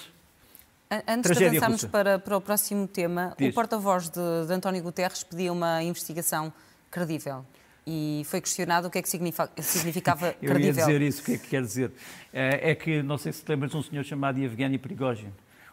[0.89, 3.51] An- Antes Tragédia de avançarmos para, para o próximo tema, Diz.
[3.51, 6.53] o porta-voz de, de António Guterres pedia uma investigação
[6.89, 7.45] credível.
[7.87, 11.37] E foi questionado o que é que significava Eu ia dizer isso, o que é
[11.37, 11.91] que quer dizer?
[12.31, 15.31] É, é que, não sei se te lembras de um senhor chamado Evgeny Prigozhin.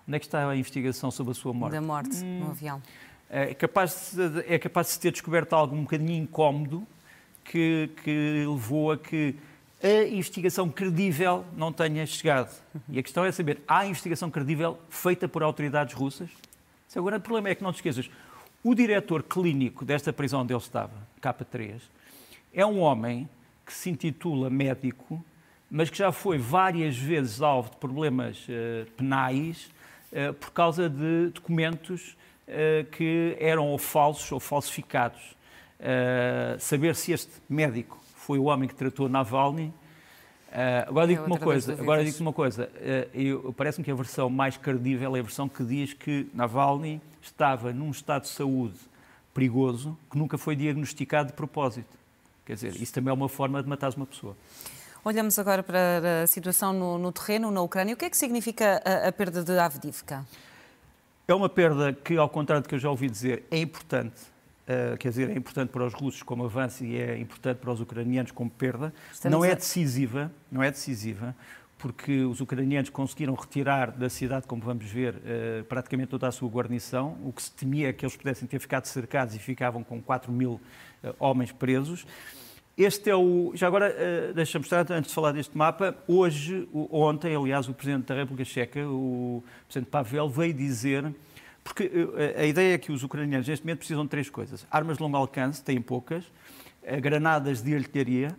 [0.09, 1.73] Onde é que está a investigação sobre a sua morte?
[1.73, 2.41] Da morte Hum.
[2.41, 2.83] no avião.
[3.29, 6.87] É capaz, de, é capaz de se ter descoberto algo um bocadinho incómodo
[7.45, 9.35] que, que levou a que
[9.83, 12.55] a investigação credível não tenha chegado.
[12.89, 16.31] E a questão é saber, há investigação credível feita por autoridades russas?
[16.95, 18.09] É o grande problema, é que não te esqueças,
[18.65, 21.81] o diretor clínico desta prisão onde ele estava, K3,
[22.57, 23.29] é um homem
[23.67, 25.23] que se intitula médico,
[25.71, 29.71] mas que já foi várias vezes alvo de problemas eh, penais
[30.11, 32.17] eh, por causa de documentos
[32.49, 35.37] eh, que eram ou falsos ou falsificados.
[36.59, 39.71] Saber se este médico foi o homem que tratou Navalny.
[40.51, 42.71] Eh, agora É digo-te uma coisa, agora digo uma coisa.
[43.55, 47.91] Parece-me que a versão mais credível é a versão que diz que Navalny estava num
[47.91, 48.79] estado de saúde
[49.35, 52.06] perigoso que nunca foi diagnosticado de propósito.
[52.47, 54.37] Quer dizer, isso também é uma forma de matar uma pessoa.
[55.05, 57.93] Olhamos agora para a situação no, no terreno, na Ucrânia.
[57.95, 60.25] O que é que significa a, a perda de Avdivka?
[61.29, 64.15] É uma perda que, ao contrário do que eu já ouvi dizer, é importante.
[64.67, 67.81] eh, quer dizer, é importante para os russos como avanço e é importante para os
[67.81, 68.93] ucranianos como perda.
[69.13, 71.35] Estamos não é decisiva, não é decisiva,
[71.79, 76.49] porque os ucranianos conseguiram retirar da cidade, como vamos ver, eh, praticamente toda a sua
[76.49, 77.17] guarnição.
[77.25, 80.33] O que se temia é que eles pudessem ter ficado cercados e ficavam com 4
[80.33, 80.61] mil
[81.19, 82.07] homens presos.
[82.77, 83.53] Este é o.
[83.55, 88.07] Já agora, eh, deixa-me mostrar, antes de falar deste mapa, hoje, ontem, aliás, o Presidente
[88.07, 91.15] da República Checa, o Presidente Pavel, veio dizer.
[91.65, 94.99] Porque eh, a ideia é que os ucranianos, neste momento, precisam de três coisas: armas
[94.99, 96.25] de longo alcance, têm poucas,
[96.83, 98.37] eh, granadas de artilharia,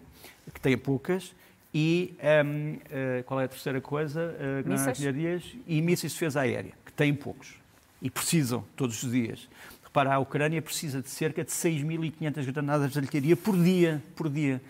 [0.53, 1.33] que têm poucas,
[1.73, 4.35] e ehm, eh, qual é a terceira coisa?
[4.39, 7.55] Eh, granadas de artilharias e mísseis de defesa aérea, que têm poucos.
[8.01, 9.49] E precisam, todos os dias.
[9.97, 14.03] Repara, a Ucrânia precisa de cerca de 6.500 granadas de artilharia por dia.
[14.15, 14.61] Por dia.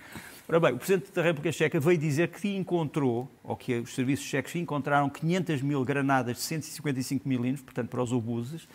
[0.47, 4.25] Ora bem, o Presidente da República Checa veio dizer que encontrou, ou que os serviços
[4.25, 8.69] checos encontraram 500 mil granadas de 155 milímetros, portanto para os obuses,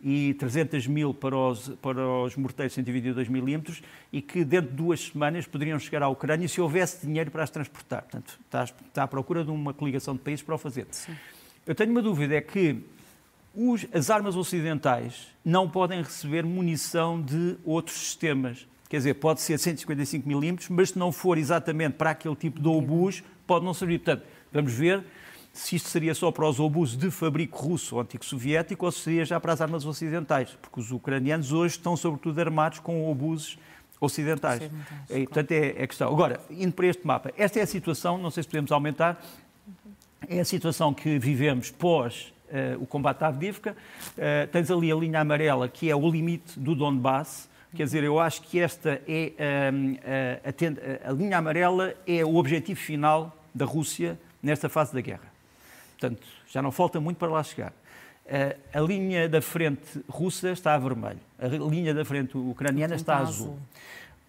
[0.00, 3.80] e 300 mil para os, para os morteiros de 122 milímetros,
[4.12, 7.50] e que dentro de duas semanas poderiam chegar à Ucrânia se houvesse dinheiro para as
[7.50, 8.02] transportar.
[8.02, 10.84] Portanto, está, está à procura de uma coligação de países para o fazer.
[11.64, 12.82] Eu tenho uma dúvida, é que
[13.54, 18.66] os- as armas ocidentais não podem receber munição de outros sistemas.
[18.88, 22.68] Quer dizer, pode ser 155 milímetros, mas se não for exatamente para aquele tipo de
[22.68, 23.98] obus, pode não servir.
[24.00, 25.02] Portanto, vamos ver
[25.52, 29.00] se isto seria só para os obuses de fabrico russo ou antigo soviético ou se
[29.00, 33.58] seria já para as armas ocidentais, porque os ucranianos hoje estão sobretudo armados com obuses
[34.00, 34.62] ocidentais.
[35.10, 36.08] E, portanto, é, é a questão.
[36.12, 39.22] Agora, indo para este mapa, esta é a situação, não sei se podemos aumentar,
[40.28, 42.32] é a situação que vivemos pós
[42.80, 43.76] o combate à Avdivka.
[44.12, 47.48] Uh, tens ali a linha amarela, que é o limite do Donbass.
[47.74, 49.32] Quer dizer, eu acho que esta é
[50.44, 55.32] a, a, a linha amarela é o objetivo final da Rússia nesta fase da guerra.
[55.98, 57.72] Portanto, já não falta muito para lá chegar.
[58.72, 63.20] A linha da frente russa está a vermelho, a linha da frente ucraniana está a
[63.20, 63.58] azul.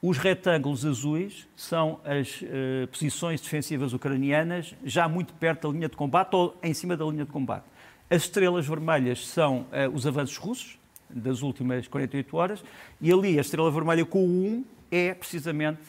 [0.01, 5.95] Os retângulos azuis são as uh, posições defensivas ucranianas, já muito perto da linha de
[5.95, 7.63] combate ou em cima da linha de combate.
[8.09, 12.63] As estrelas vermelhas são uh, os avanços russos, das últimas 48 horas,
[12.99, 15.81] e ali a estrela vermelha com o 1 é precisamente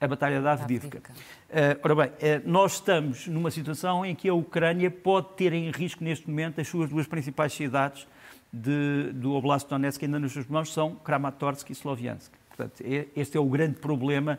[0.00, 0.98] a Batalha da Avdivka.
[0.98, 5.70] Uh, ora bem, uh, nós estamos numa situação em que a Ucrânia pode ter em
[5.70, 8.06] risco neste momento as suas duas principais cidades
[8.52, 12.32] de, do Oblast Donetsk ainda nos seus mãos são Kramatorsk e Sloviansk.
[12.48, 14.38] Portanto, é, este é o grande problema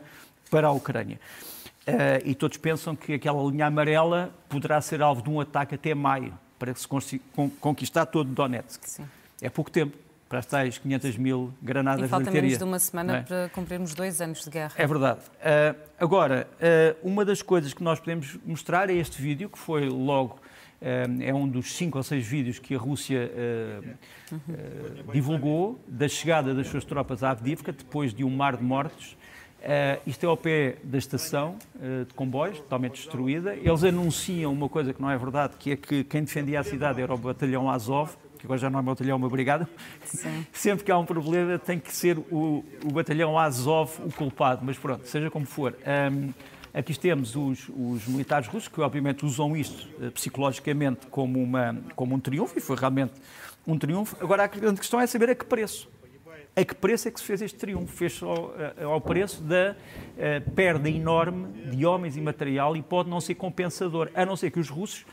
[0.50, 1.18] para a Ucrânia.
[1.86, 5.94] Uh, e todos pensam que aquela linha amarela poderá ser alvo de um ataque até
[5.94, 7.20] maio, para se
[7.60, 8.80] conquistar todo Donetsk.
[8.84, 9.04] Sim.
[9.42, 9.96] É pouco tempo
[10.28, 13.22] para as tais 500 mil granadas e falta de menos de uma semana é?
[13.22, 14.72] para cumprirmos dois anos de guerra.
[14.76, 15.20] É verdade.
[15.20, 19.88] Uh, agora, uh, uma das coisas que nós podemos mostrar é este vídeo, que foi
[19.88, 20.36] logo,
[20.80, 23.30] uh, é um dos cinco ou seis vídeos que a Rússia
[25.12, 29.16] divulgou da chegada das suas tropas à Avdivka, depois de um mar de mortos.
[30.06, 31.56] Isto é ao pé da estação
[32.06, 33.54] de comboios, totalmente destruída.
[33.54, 37.00] Eles anunciam uma coisa que não é verdade, que é que quem defendia a cidade
[37.00, 39.66] era o batalhão Azov, que agora já não é o batalhão, uma brigada,
[40.04, 40.46] Sim.
[40.52, 44.76] sempre que há um problema tem que ser o, o batalhão Azov o culpado, mas
[44.76, 45.74] pronto, seja como for.
[46.12, 46.30] Um,
[46.74, 52.14] aqui temos os, os, militares russos, que obviamente usam isto uh, psicologicamente como, uma, como
[52.14, 53.14] um triunfo, e foi realmente
[53.66, 54.14] um triunfo.
[54.20, 55.88] Agora a grande questão é saber a que preço.
[56.56, 57.92] A que preço é que se fez este triunfo?
[57.92, 63.10] Fez ao, eh, ao preço da uh, perda enorme de homens e material e pode
[63.10, 65.04] não ser compensador, a não ser que os russos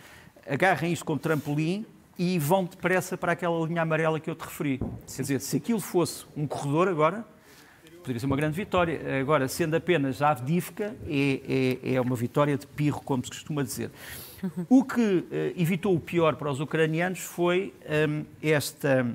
[0.47, 1.83] agarrem isto como trampolim
[2.17, 4.77] e vão depressa para aquela linha amarela que eu te referi.
[4.77, 7.25] Quer dizer, se aquilo fosse um corredor agora,
[8.01, 8.99] poderia ser uma grande vitória.
[9.19, 13.63] Agora, sendo apenas a Avdivka, é, é, é uma vitória de pirro, como se costuma
[13.63, 13.89] dizer.
[14.69, 17.73] O que uh, evitou o pior para os ucranianos foi
[18.09, 19.07] um, esta,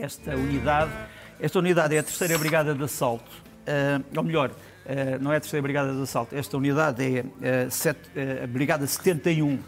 [0.00, 0.90] esta unidade.
[1.40, 4.54] Esta unidade é a terceira brigada de assalto, uh, ou melhor, uh,
[5.20, 7.98] não é a terceira brigada de assalto, esta unidade é set,
[8.42, 9.58] a brigada 71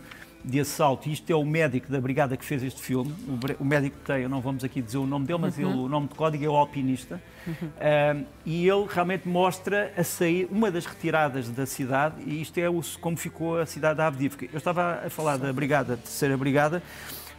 [0.46, 1.08] de assalto.
[1.08, 3.12] Isto é o médico da brigada que fez este filme.
[3.58, 5.68] O médico tem, não vamos aqui dizer o nome dele, mas uhum.
[5.68, 7.20] ele, o nome de código é o alpinista.
[7.46, 8.24] Uhum.
[8.44, 12.80] e ele realmente mostra a sair, uma das retiradas da cidade, e isto é o,
[13.00, 14.46] como ficou a cidade da Avdivka.
[14.52, 16.82] Eu estava a falar da brigada, terceira brigada,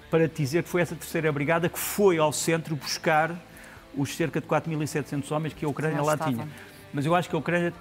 [0.09, 3.35] para te dizer que foi essa terceira brigada que foi ao centro buscar
[3.95, 6.47] os cerca de 4.700 homens que a Ucrânia lá tinha.
[6.93, 7.73] Mas eu acho que a Ucrânia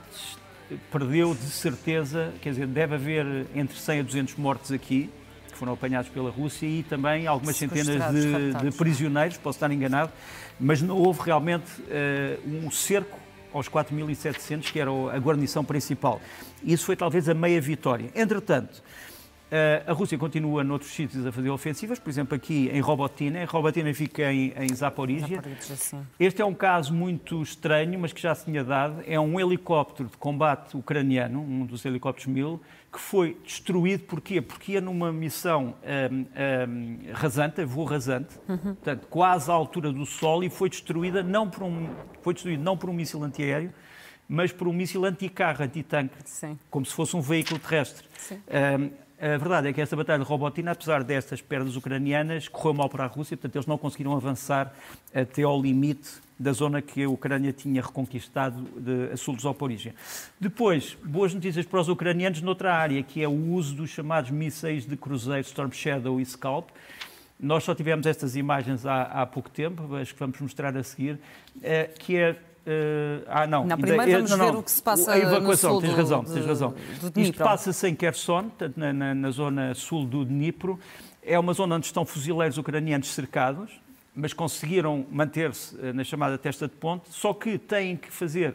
[0.90, 5.10] perdeu de certeza, quer dizer, deve haver entre 100 a 200 mortos aqui,
[5.50, 10.10] que foram apanhados pela Rússia, e também algumas centenas de, de, prisioneiros, posso estar enganado,
[10.58, 13.18] mas não houve realmente uh, um cerco
[13.52, 16.20] aos 4.700, que era a guarnição principal.
[16.64, 18.10] Isso foi talvez a meia vitória.
[18.14, 18.82] Entretanto,
[19.46, 23.44] Uh, a Rússia continua noutros sítios a fazer ofensivas, por exemplo, aqui em Robotina.
[23.44, 25.40] Robotina fica em, em Zaporizhia.
[26.18, 29.04] Este é um caso muito estranho, mas que já se tinha dado.
[29.06, 32.60] É um helicóptero de combate ucraniano, um dos helicópteros mil,
[32.92, 34.02] que foi destruído.
[34.02, 34.40] Porquê?
[34.40, 35.76] Porque ia numa missão
[36.10, 36.16] um,
[36.68, 38.58] um, rasante, voo rasante, uhum.
[38.58, 41.88] portanto, quase à altura do Sol, e foi destruída não por um,
[42.20, 43.72] foi destruído não por um míssil antiaéreo,
[44.28, 46.16] mas por um míssil anticarro, antitanque,
[46.68, 48.08] como se fosse um veículo terrestre.
[48.80, 52.88] Um, a verdade é que esta batalha de Robotina, apesar destas perdas ucranianas, correu mal
[52.88, 54.74] para a Rússia, portanto, eles não conseguiram avançar
[55.14, 59.94] até ao limite da zona que a Ucrânia tinha reconquistado de, a sul de Zaporizhia.
[60.38, 64.84] Depois, boas notícias para os ucranianos noutra área, que é o uso dos chamados mísseis
[64.84, 66.68] de cruzeiro Storm Shadow e Scalp.
[67.40, 71.18] Nós só tivemos estas imagens há, há pouco tempo, as que vamos mostrar a seguir,
[71.62, 72.36] eh, que é
[73.26, 73.64] ah, não.
[73.66, 75.96] não primeiro vamos não, não, ver o que se passa A evacuação, no tens do,
[75.96, 76.74] razão, tens razão.
[77.16, 80.78] Isto passa-se em Kherson, portanto, na, na, na, zona sul do Dnipro.
[81.22, 83.70] É uma zona onde estão fuzileiros ucranianos cercados,
[84.14, 88.54] mas conseguiram manter-se eh, na chamada testa de ponte, só que têm que fazer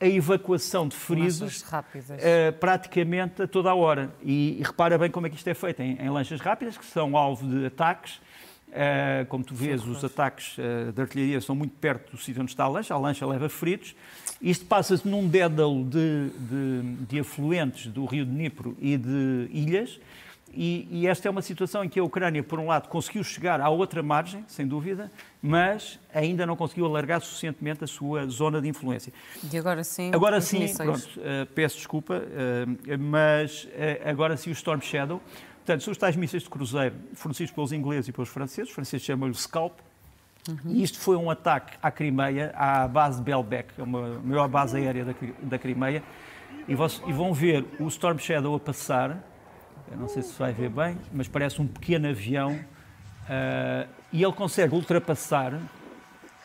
[0.00, 4.10] a evacuação de feridos uh, praticamente a toda a hora.
[4.22, 6.86] E, e, repara bem como é que isto é feito, em, em lanchas rápidas, que
[6.86, 8.18] são alvo de ataques,
[8.70, 12.52] Uh, como tu vês, os ataques uh, de artilharia são muito perto do sítio onde
[12.52, 12.94] está a lancha.
[12.94, 13.96] A lancha leva feridos.
[14.40, 19.98] Isto passa-se num dédalo de, de, de, afluentes do rio de Dnipro e de ilhas.
[20.52, 23.60] E, e, esta é uma situação em que a Ucrânia, por um lado, conseguiu chegar
[23.60, 25.10] à outra margem, sem dúvida,
[25.40, 29.12] mas ainda não conseguiu alargar suficientemente a sua zona de influência.
[29.52, 32.22] E agora sim, agora sim, pronto, uh, peço desculpa,
[32.98, 33.68] mas
[34.04, 35.20] agora sim o Storm Shadow
[35.70, 39.06] Portanto, são os tais mísseis de cruzeiro fornecidos pelos ingleses e pelos franceses, os franceses
[39.06, 39.78] chamam-lhe Scalp,
[40.48, 40.72] uhum.
[40.72, 44.76] e isto foi um ataque à Crimeia, à base de Belbek, é a maior base
[44.76, 46.02] aérea da, da Crimeia,
[46.66, 49.22] e, e vão ver o Storm Shadow a passar,
[49.92, 54.32] eu não sei se vai ver bem, mas parece um pequeno avião, uh, e ele
[54.32, 55.56] consegue ultrapassar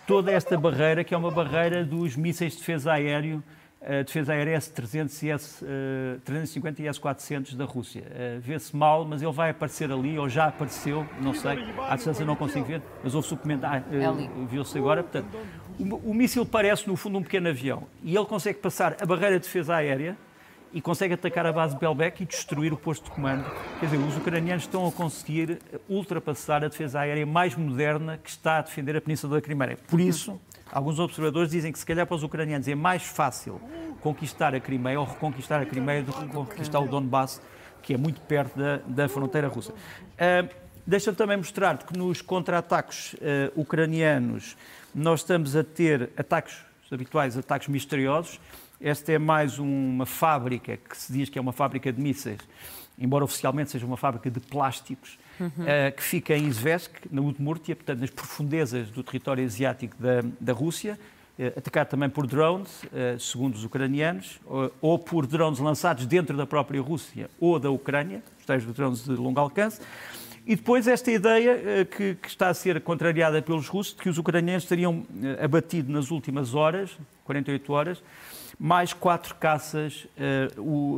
[0.05, 3.43] toda esta barreira, que é uma barreira dos mísseis de defesa aéreo
[3.85, 8.01] a defesa aérea S-300 e S-350 e S-400 da Rússia.
[8.01, 12.25] Uh, Vê-se mal, mas ele vai aparecer ali, ou já apareceu, não sei, à distância
[12.25, 15.03] não consigo ver, mas houve-se o comentário, uh, viu-se agora.
[15.03, 15.37] Portanto,
[15.79, 19.39] o, o míssil parece, no fundo, um pequeno avião, e ele consegue passar a barreira
[19.39, 20.17] de defesa aérea
[20.73, 23.45] e consegue atacar a base de Belbek e destruir o posto de comando.
[23.79, 28.57] Quer dizer, os ucranianos estão a conseguir ultrapassar a defesa aérea mais moderna que está
[28.57, 29.77] a defender a Península da Crimeia.
[29.87, 30.37] Por isso,
[30.75, 33.61] Alguns observadores dizem que se calhar para os ucranianos é mais fácil
[34.01, 37.41] conquistar a Crimeia ou reconquistar a Crimeia do que conquistar o Donbass,
[37.81, 39.71] que é muito perto da, da fronteira russa.
[39.71, 43.17] Uh, Deixa-me também mostrar-te que nos contra-ataques uh,
[43.55, 44.57] ucranianos
[44.93, 46.57] nós estamos a ter ataques
[46.91, 48.39] habituais, ataques misteriosos.
[48.79, 52.39] Esta é mais uma fábrica que se diz que é uma fábrica de mísseis,
[52.97, 55.47] embora oficialmente seja uma fábrica de plásticos, uhum.
[55.47, 60.53] uh, que fica em Izvesk, na Udmurtia, portanto, nas profundezas do território asiático da, da
[60.53, 60.97] Rússia,
[61.37, 66.35] uh, atacado também por drones, uh, segundo os ucranianos, ou, ou, por drones lançados dentro
[66.37, 69.81] da própria Rússia ou da Ucrânia, os tais drones de longo alcance.
[70.47, 74.19] E depois esta ideia que, que, está a ser contrariada pelos russos, de que os
[74.19, 75.03] ucranianos teriam
[75.43, 78.03] abatido nas últimas horas, 48 horas,
[78.59, 80.07] mais quatro caças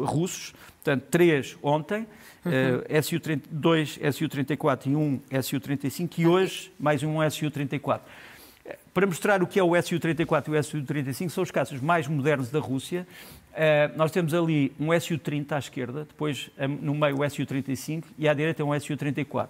[0.05, 0.53] russos,
[0.83, 2.07] portanto, três ontem,
[2.45, 2.79] uhum.
[2.79, 8.01] uh, SU-2, SU-34 e um SU-35 e hoje mais um SU-34.
[8.93, 12.49] Para mostrar o que é o Su-34 e o Su-35, são os caças mais modernos
[12.49, 13.07] da Rússia.
[13.53, 18.27] Uh, nós temos ali um Su-30 à esquerda, depois um, no meio o Su-35 e
[18.27, 19.49] à direita um Su-34.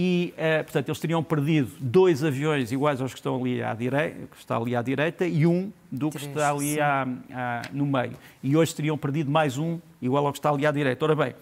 [0.00, 4.28] E, uh, portanto, eles teriam perdido dois aviões iguais aos que estão ali à direita,
[4.30, 7.84] que está ali à direita e um do que Três, está ali à, à, no
[7.84, 8.16] meio.
[8.40, 11.04] E hoje teriam perdido mais um igual ao que está ali à direita.
[11.04, 11.34] Ora bem,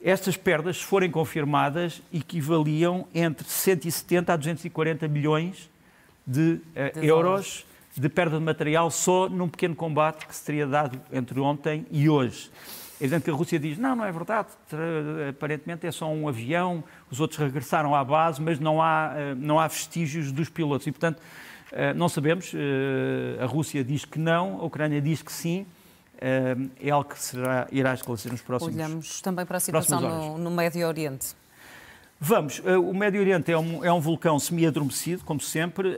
[0.00, 5.68] estas perdas, se forem confirmadas, equivaliam entre 170 a 240 milhões
[6.24, 10.68] de, uh, de euros de perda de material só num pequeno combate que se teria
[10.68, 12.48] dado entre ontem e hoje.
[13.00, 14.48] É evidente que a Rússia diz, não, não é verdade,
[15.30, 19.60] aparentemente é só um avião, os outros regressaram à base, mas não há, eh, não
[19.60, 20.86] há vestígios dos pilotos.
[20.86, 21.22] E, portanto,
[21.70, 22.52] eh, não sabemos,
[23.40, 25.64] a Rússia diz que não, a Ucrânia diz que sim,
[26.80, 30.50] é algo que será, irá esclarecer nos próximos Olhamos também para a situação no, no
[30.50, 31.36] Médio Oriente.
[32.20, 35.96] Vamos, eh, o Médio Oriente é um, é um vulcão semi-adormecido, como sempre,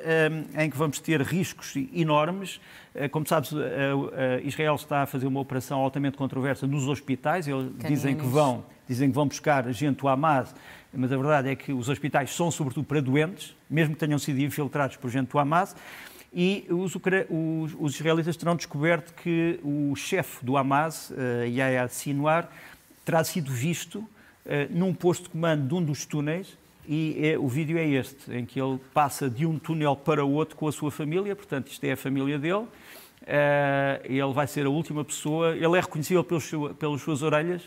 [0.55, 2.61] em que vamos ter riscos enormes.
[2.95, 7.49] Eh, como sabes, eh, Israel está a fazer uma operação altamente controversa nos hospitais.
[7.49, 10.55] Eles dizem que, vão, dizem que vão buscar gente do Hamas,
[10.93, 14.41] mas a verdade é que os hospitais são sobretudo para doentes, mesmo que tenham sido
[14.41, 15.75] infiltrados por gente do Hamas
[16.35, 21.13] e os, os, os, israelitas terão descoberto que o chefe do Hamas,
[21.47, 22.49] Yahya Sinwar,
[23.05, 24.07] terá sido visto
[24.71, 26.57] num posto de comando de um dos túneis
[26.89, 30.33] e é, o vídeo é este, em que ele passa de um túnel para o
[30.33, 32.67] outro com a sua família, portanto isto é a família dele, uh,
[34.05, 37.63] ele vai ser a última pessoa, ele é reconhecível pelos, pelas suas orelhas,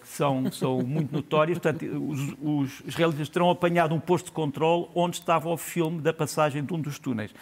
[0.00, 1.58] que são, são muito notórias.
[1.58, 6.10] Portanto, os, os, israelitas terão apanhado um posto de controle onde estava o filme da
[6.10, 7.34] passagem de um dos túneis.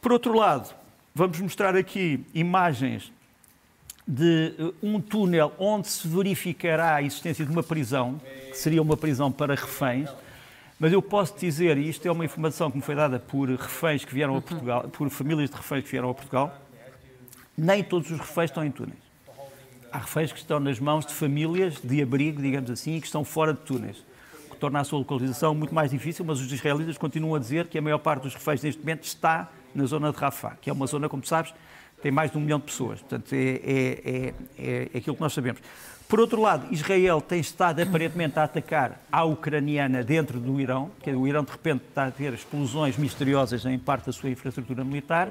[0.00, 0.74] Por outro lado,
[1.14, 3.12] vamos mostrar aqui imagens
[4.06, 8.96] de eh, um túnel onde se verificará a existência de uma prisão, que seria uma
[8.96, 10.08] prisão para reféns.
[10.78, 14.04] Mas eu posso dizer, e isto é uma informação que me foi dada por reféns
[14.04, 16.54] que vieram a Portugal, por famílias de reféns que vieram a Portugal,
[17.56, 18.98] nem todos os reféns estão em túneis.
[19.90, 23.24] Há reféns que estão nas mãos de famílias de abrigo, digamos assim, e que estão
[23.24, 24.04] fora de túneis
[24.46, 27.66] o que torna a sua localização muito mais difícil, mas os israelitas continuam a dizer
[27.66, 30.72] que a maior parte dos reféns neste momento está na zona de Rafah, que é
[30.72, 31.52] uma zona, como sabes,
[32.02, 33.00] tem mais de um milhão de pessoas.
[33.00, 35.60] Portanto, é, é, é, é aquilo que nós sabemos.
[36.08, 41.10] Por outro lado, Israel tem estado aparentemente a atacar a ucraniana dentro do Irão, que
[41.10, 45.30] o Irão de repente está a ter explosões misteriosas em parte da sua infraestrutura militar,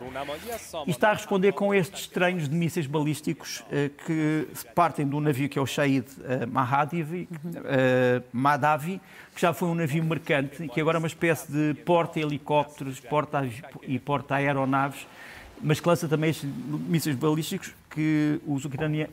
[0.85, 5.47] e está a responder com estes estranhos de mísseis balísticos eh, que partem do navio
[5.47, 7.29] que é o Shahid eh, Mahadavi,
[7.63, 8.99] eh, Madavi,
[9.33, 13.49] que já foi um navio mercante e que agora é uma espécie de porta-helicópteros porta
[13.83, 15.07] e porta-aeronaves
[15.61, 16.49] mas que lança também estes
[16.87, 18.63] mísseis balísticos que os,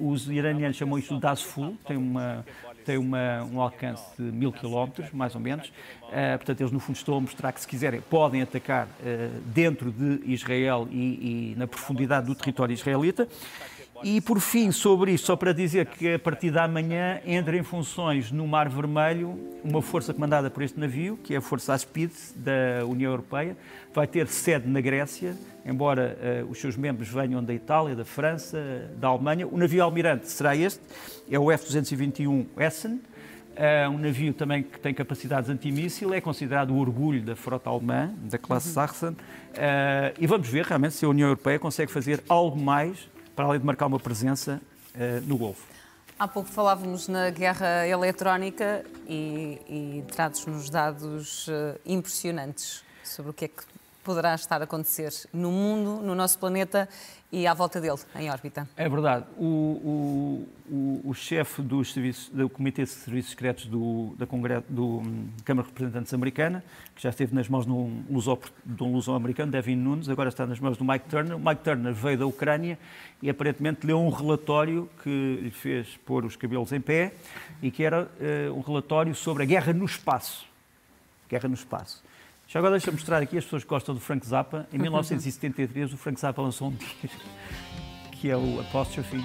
[0.01, 2.45] os iranianos chamam isto de DASFUL, tem, uma,
[2.85, 5.69] tem uma, um alcance de mil quilómetros, mais ou menos.
[5.69, 9.93] Uh, portanto, eles no fundo estão a mostrar que, se quiserem, podem atacar uh, dentro
[9.93, 13.29] de Israel e, e na profundidade do território israelita.
[14.05, 17.63] E por fim, sobre isto, só para dizer que a partir da manhã entra em
[17.63, 22.11] funções no Mar Vermelho uma força comandada por este navio, que é a Força Aspid
[22.35, 23.57] da União Europeia,
[23.95, 28.91] vai ter sede na Grécia, embora uh, os seus membros venham da Itália, da França,
[28.97, 29.47] da Alemanha.
[29.47, 30.81] O navio almirante será este,
[31.31, 33.01] é o F-221 Essen,
[33.55, 38.13] é um navio também que tem capacidades antimíssil, é considerado o orgulho da frota alemã,
[38.23, 38.75] da classe uhum.
[38.75, 39.11] Sachsen.
[39.11, 39.17] Uh,
[40.19, 43.67] e vamos ver realmente se a União Europeia consegue fazer algo mais para além de
[43.67, 44.61] marcar uma presença
[44.95, 45.67] uh, no Golfo.
[46.19, 53.47] Há pouco falávamos na guerra eletrónica e, e trazes-nos dados uh, impressionantes sobre o que
[53.47, 53.65] é que
[54.03, 56.89] poderá estar a acontecer no mundo, no nosso planeta
[57.31, 58.69] e à volta dele, em órbita.
[58.77, 59.25] É verdade.
[59.39, 61.81] O, o, o, o chefe do,
[62.33, 64.27] do Comitê de Serviços Secretos do, da
[64.69, 66.63] do hum, Câmara de Representantes americana,
[66.95, 70.85] que já esteve nas mãos de um luso-americano, Devin Nunes, agora está nas mãos do
[70.85, 71.37] Mike Turner.
[71.37, 72.79] O Mike Turner veio da Ucrânia
[73.23, 77.15] e aparentemente leu um relatório que lhe fez pôr os cabelos em pé
[77.63, 80.47] e que era uh, um relatório sobre a guerra no espaço.
[81.31, 82.03] Guerra no espaço.
[82.53, 84.67] Já agora deixa-me mostrar aqui, as pessoas que gostam do Frank Zappa.
[84.71, 87.09] Em 1973, o Frank Zappa lançou um disco
[88.11, 89.17] que é o Apostrophe.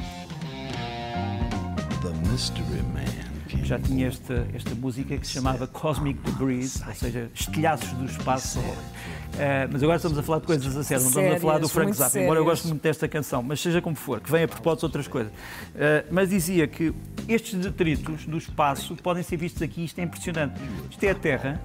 [2.01, 3.27] The Mystery Man
[3.65, 8.59] já tinha esta, esta música que se chamava Cosmic Debris, ou seja, estilhaços do espaço.
[8.59, 11.67] Uh, mas agora estamos a falar de coisas a sério, não estamos a falar do
[11.67, 14.47] Frank Zappa, embora eu goste muito desta canção, mas seja como for, que vem a
[14.47, 15.33] propósito de outras coisas.
[15.33, 16.93] Uh, mas dizia que
[17.27, 20.61] estes detritos do espaço podem ser vistos aqui, isto é impressionante.
[20.89, 21.61] Isto é a Terra,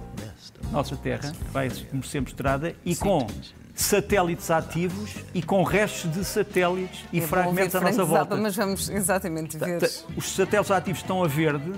[0.70, 3.26] nossa Terra, que vai ser mostrada, e com
[3.74, 8.36] satélites ativos e com restos de satélites e fragmentos à nossa volta.
[8.36, 9.80] Mas vamos exatamente ver.
[10.16, 11.72] Os satélites ativos estão a verde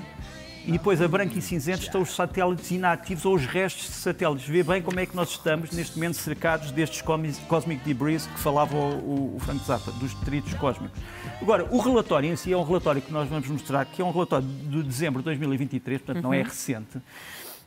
[0.67, 4.47] e depois a branco e cinzento estão os satélites inativos ou os restos de satélites.
[4.47, 8.75] Vê bem como é que nós estamos neste momento cercados destes cosmic debris que falava
[8.75, 10.99] o, o Frank Zappa, dos detritos cósmicos.
[11.41, 14.11] Agora, o relatório em si é um relatório que nós vamos mostrar, que é um
[14.11, 16.45] relatório de dezembro de 2023, portanto não é uhum.
[16.45, 16.99] recente.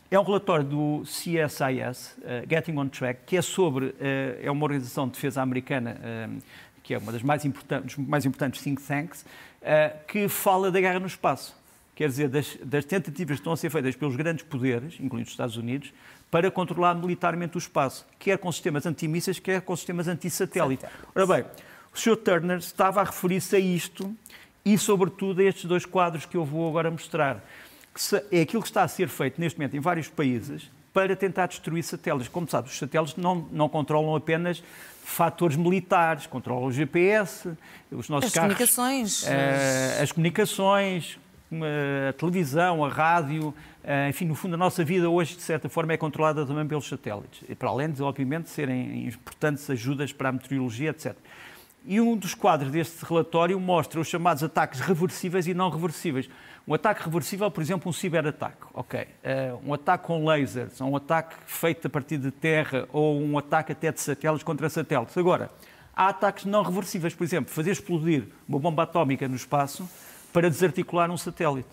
[0.09, 3.95] É um relatório do CSIS, uh, eh, Getting on Track, que é sobre, uh,
[4.41, 6.41] é uma organização de defesa americana, uh,
[6.81, 9.25] que é uma das mais importantes, mais importantes think tanks,
[10.07, 11.53] que fala da guerra no espaço.
[11.93, 15.33] Quer dizer, das, das, tentativas que estão a ser feitas pelos grandes poderes, incluindo os
[15.33, 15.91] Estados Unidos,
[16.31, 20.85] para controlar militarmente o espaço, quer com sistemas antimísseis, quer com sistemas anti-satélite.
[21.13, 21.45] Ora bem,
[21.93, 22.15] o Sr.
[22.15, 24.15] Turner estava a referir-se a isto
[24.63, 27.43] e, sobretudo, a estes dois quadros que eu vou agora mostrar
[28.31, 31.83] é aquilo que está a ser feito neste momento em vários países para tentar destruir
[31.83, 32.27] satélites.
[32.27, 34.63] Como sabe, os satélites não, não controlam apenas
[35.03, 37.49] fatores militares, controlam o GPS,
[37.91, 41.19] os nossos as carros, comunicações, uh, as comunicações,
[42.09, 45.93] a televisão, a rádio, uh, enfim, no fundo a nossa vida hoje de certa forma
[45.93, 50.31] é controlada também pelos satélites, e para além de obviamente serem importantes ajudas para a
[50.31, 51.15] meteorologia, etc.
[51.85, 56.27] E um dos quadros deste relatório mostra os chamados ataques reversíveis e não reversíveis.
[56.67, 58.57] Um ataque reversível, por exemplo, um ciberataque.
[58.73, 58.99] Ok.
[58.99, 63.71] Uh, um ataque com lasers, um ataque feito a partir de terra ou um ataque
[63.71, 65.17] até de satélites contra satélites.
[65.17, 65.49] Agora,
[65.95, 69.89] há ataques não reversíveis, por exemplo, fazer explodir uma bomba atómica no espaço
[70.33, 71.69] para desarticular um satélite.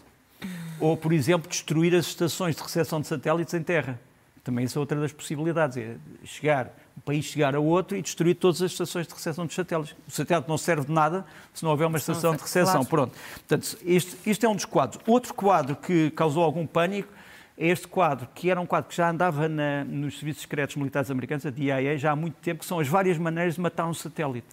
[0.78, 3.98] Ou, por exemplo, destruir as estações de recepção de satélites em terra.
[4.44, 8.34] Também isso é outra das possibilidades, é chegar, um país chegar a outro e destruir
[8.34, 9.96] todas as estações de recepção dos satélites.
[10.06, 11.24] O satélite não serve de nada
[11.54, 12.84] se não houver uma estação de recepção.
[12.84, 13.16] Pronto.
[13.32, 15.02] Portanto, este, este é um dos quadros.
[15.06, 17.08] Outro quadro que causou algum pânico
[17.56, 21.10] é este quadro, que era um quadro que já andava na, nos serviços secretos militares
[21.10, 23.94] americanos, a DIA, já há muito tempo, que são as várias maneiras de matar um
[23.94, 24.46] satélite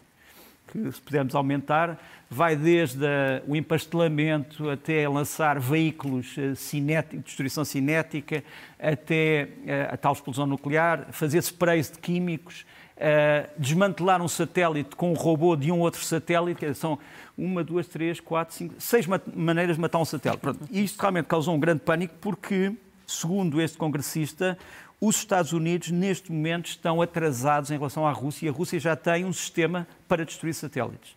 [0.71, 1.99] que, se pudermos aumentar,
[2.29, 3.05] vai desde
[3.45, 8.43] o empastelamento até lançar veículos uh, cinéticos, destruição cinética,
[8.79, 12.65] até uh, a tal explosão nuclear, fazer sprays de químicos,
[12.95, 16.73] uh, desmantelar um satélite com um robô de um outro satélite.
[16.73, 16.97] São
[17.37, 19.05] uma, duas, três, quatro, cinco, seis
[19.35, 20.39] maneiras de matar um satélite.
[20.39, 22.71] Pronto, isto realmente causou um grande pânico porque,
[23.05, 24.57] segundo este congressista,
[25.03, 28.95] Os Estados Unidos, neste momento, estão atrasados em relação à Rússia e a Rússia já
[28.95, 31.15] tem um sistema para destruir satélites.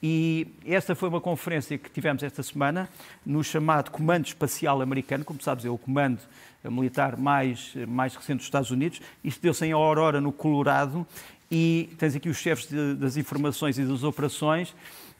[0.00, 2.88] E esta foi uma conferência que tivemos esta semana
[3.24, 6.20] no chamado Comando Espacial Americano, como sabes, é o comando
[6.62, 9.00] militar mais, mais recente dos Estados Unidos.
[9.24, 11.04] Isto deu-se em Aurora, no Colorado,
[11.50, 14.72] e tens aqui os chefes de, das informações e das operações,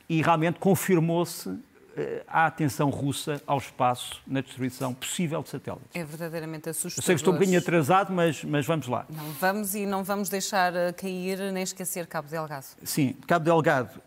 [0.09, 1.59] e realmente confirmou-se
[1.97, 5.89] eh, a atenção russa ao espaço na destruição possível de satélites.
[5.95, 6.99] É verdadeiramente assustador.
[6.99, 9.07] Eu sei que estou um bocadinho atrasado, mas, mas vamos lá.
[9.09, 12.67] Não, vamos e não vamos deixar eh, cair nem esquecer Cabo Delgado.
[12.83, 14.01] Sim, Cabo Delgado.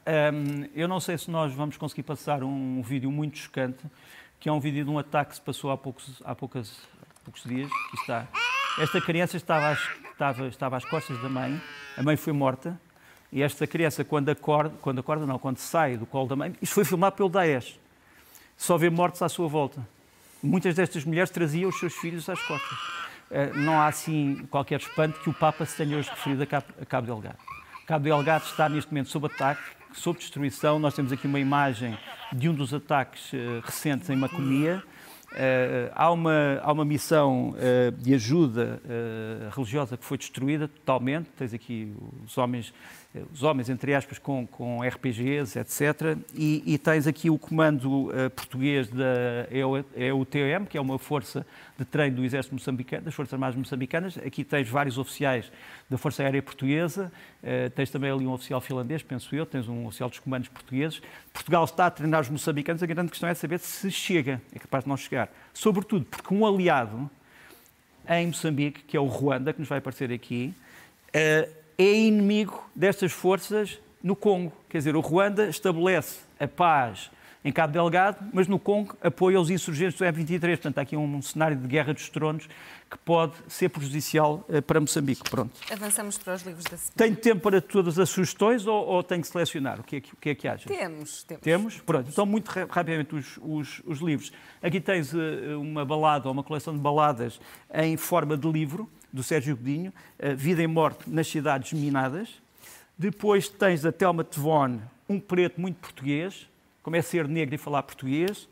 [0.74, 3.84] Eu não sei se nós vamos conseguir passar um vídeo muito chocante,
[4.40, 6.78] que é um vídeo de um ataque que se passou há poucos, há poucas,
[7.24, 7.70] poucos dias.
[7.88, 8.28] Aqui está.
[8.80, 9.80] Esta criança estava às,
[10.12, 11.60] estava, estava às costas da mãe,
[11.98, 12.80] a mãe foi morta,
[13.32, 16.74] e esta criança, quando acorda, quando acorda, não, quando sai do colo da mãe, isto
[16.74, 17.80] foi filmado pelo Daesh.
[18.58, 19.88] Só vê mortes à sua volta.
[20.42, 22.78] Muitas destas mulheres traziam os seus filhos às costas.
[23.32, 26.66] Eh, não há, assim, qualquer espanto que o Papa se tenha hoje referido a Cabo,
[26.82, 27.38] a Cabo Delgado.
[27.86, 29.62] Cabo Delgado está, neste momento, sob ataque,
[29.94, 30.80] sob destruição.
[30.80, 31.98] Nós temos aqui uma imagem
[32.34, 34.84] de um dos ataques uh, recentes em Macomia.
[35.32, 38.82] Uh, há, uma, há uma missão uh, de ajuda
[39.56, 41.30] religiosa que foi destruída totalmente.
[41.38, 41.94] Tens aqui
[42.26, 42.74] os homens
[43.34, 46.16] os homens, entre aspas, com, com RPGs, etc.
[46.36, 49.48] E, e tens aqui o comando uh, português da
[49.96, 51.44] EUTM, que é uma força
[51.76, 54.16] de treino do Exército Moçambicano, das Forças Armadas Moçambicanas.
[54.20, 55.52] Aqui tens vários oficiais
[55.90, 59.88] da Força Aérea Portuguesa, uh, tens também ali um oficial finlandês, penso eu, tens um
[59.88, 61.02] oficial dos comandos portugueses.
[61.34, 64.84] Portugal está a treinar os moçambicanos, a grande questão é saber se chega, é capaz
[64.84, 65.30] de não chegar.
[65.52, 67.10] Sobretudo porque um aliado
[68.08, 70.54] em Moçambique, que é o Ruanda, que nos vai aparecer aqui,
[71.10, 74.52] uh, é inimigo destas forças no Congo.
[74.68, 77.10] Quer dizer, o Ruanda estabelece a paz
[77.44, 80.42] em Cabo Delgado, mas no Congo apoia os insurgentes do M23.
[80.42, 82.50] Portanto, há aqui um cenário de guerra dos tronos
[82.92, 85.30] que pode ser prejudicial uh, para Moçambique.
[85.30, 85.58] Pronto.
[85.72, 86.94] Avançamos para os livros da semana.
[86.98, 89.80] Tem tempo para todas as sugestões ou, ou tenho que selecionar?
[89.80, 90.68] O que é que, o que, é que acha?
[90.68, 91.44] Temos, temos.
[91.44, 91.78] Temos?
[91.78, 92.10] Pronto.
[92.12, 94.34] Então, muito rapidamente, os, os, os livros.
[94.62, 95.18] Aqui tens uh,
[95.62, 97.40] uma balada ou uma coleção de baladas
[97.74, 99.94] em forma de livro do Sérgio Godinho,
[100.36, 102.30] Vida e Morte nas Cidades Minadas.
[102.98, 106.48] Depois tens a Telma Tevon, um preto muito português,
[106.82, 108.48] como é ser negro e falar português.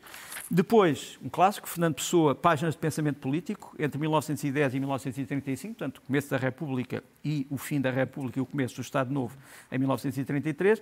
[0.50, 6.00] Depois, um clássico, Fernando Pessoa, Páginas de Pensamento Político, entre 1910 e 1935, portanto, o
[6.00, 9.36] começo da República e o fim da República e o começo do Estado Novo
[9.70, 10.80] em 1933.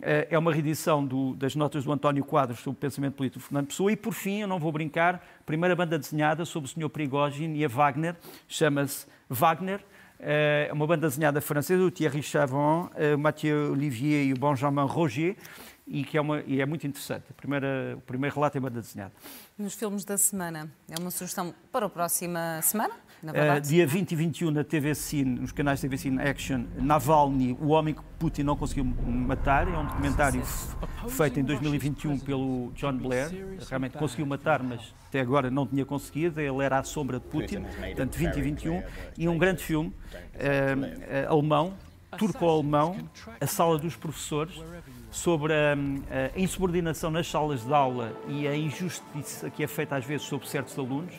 [0.00, 3.46] Eh, é uma reedição do, das notas do António Quadros sobre o pensamento político de
[3.46, 3.90] Fernando Pessoa.
[3.90, 6.88] E, por fim, eu não vou brincar, primeira banda desenhada sobre o Sr.
[6.88, 8.14] Prigogine e a Wagner,
[8.46, 9.84] chama-se Wagner.
[10.20, 14.86] É uma banda desenhada francesa, o Thierry Chavon, eh, o Mathieu Olivier e o Benjamin
[14.86, 15.36] Roger
[15.88, 17.24] e que é, uma, e é muito interessante.
[17.30, 19.12] A primeira, o primeiro relato é banda desenhada.
[19.56, 22.94] Nos filmes da semana, é uma sugestão para a próxima semana?
[23.22, 27.68] Uh, dia 20 e 21 na TV Cine, nos canais TV Cine Action, Navalny, o
[27.68, 29.66] homem que Putin não conseguiu matar.
[29.66, 30.40] É um documentário
[31.08, 33.58] feito em 2021 pelo John Blair.
[33.68, 36.40] Realmente conseguiu matar, mas até agora não tinha conseguido.
[36.40, 38.82] Ele era à sombra de Putin, portanto 20 e 21.
[39.16, 41.74] E um grande filme uh, alemão,
[42.16, 42.96] turco-alemão,
[43.40, 44.54] A Sala dos Professores,
[45.10, 50.04] sobre a, a, insubordinação nas salas de aula e a injustiça que é feita às
[50.04, 51.14] vezes sobre certos alunos.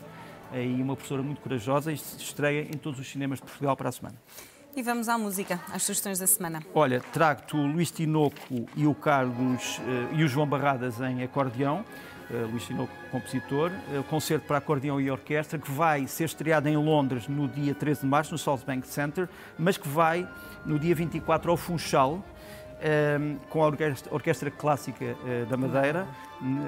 [0.52, 3.90] E uma professora muito corajosa e se estreia em todos os cinemas de Portugal para
[3.90, 4.16] a semana.
[4.76, 6.62] E vamos à música, às sugestões da semana.
[6.74, 11.84] Olha, trago-te o Luís Tinoco e o Carlos uh, e o João Barradas em acordeão.
[12.30, 13.72] Uh, Luís Tinoco, compositor,
[14.08, 18.08] concerto para acordeão e orquestra, que vai ser estreado em Londres no dia 13 de
[18.08, 19.28] março, no South Bank Center,
[19.58, 20.28] mas que vai
[20.64, 22.24] no dia 24 ao Funchal,
[22.82, 26.08] Ehm, com a Orquestra, Orquestra Clássica uh, da Madeira.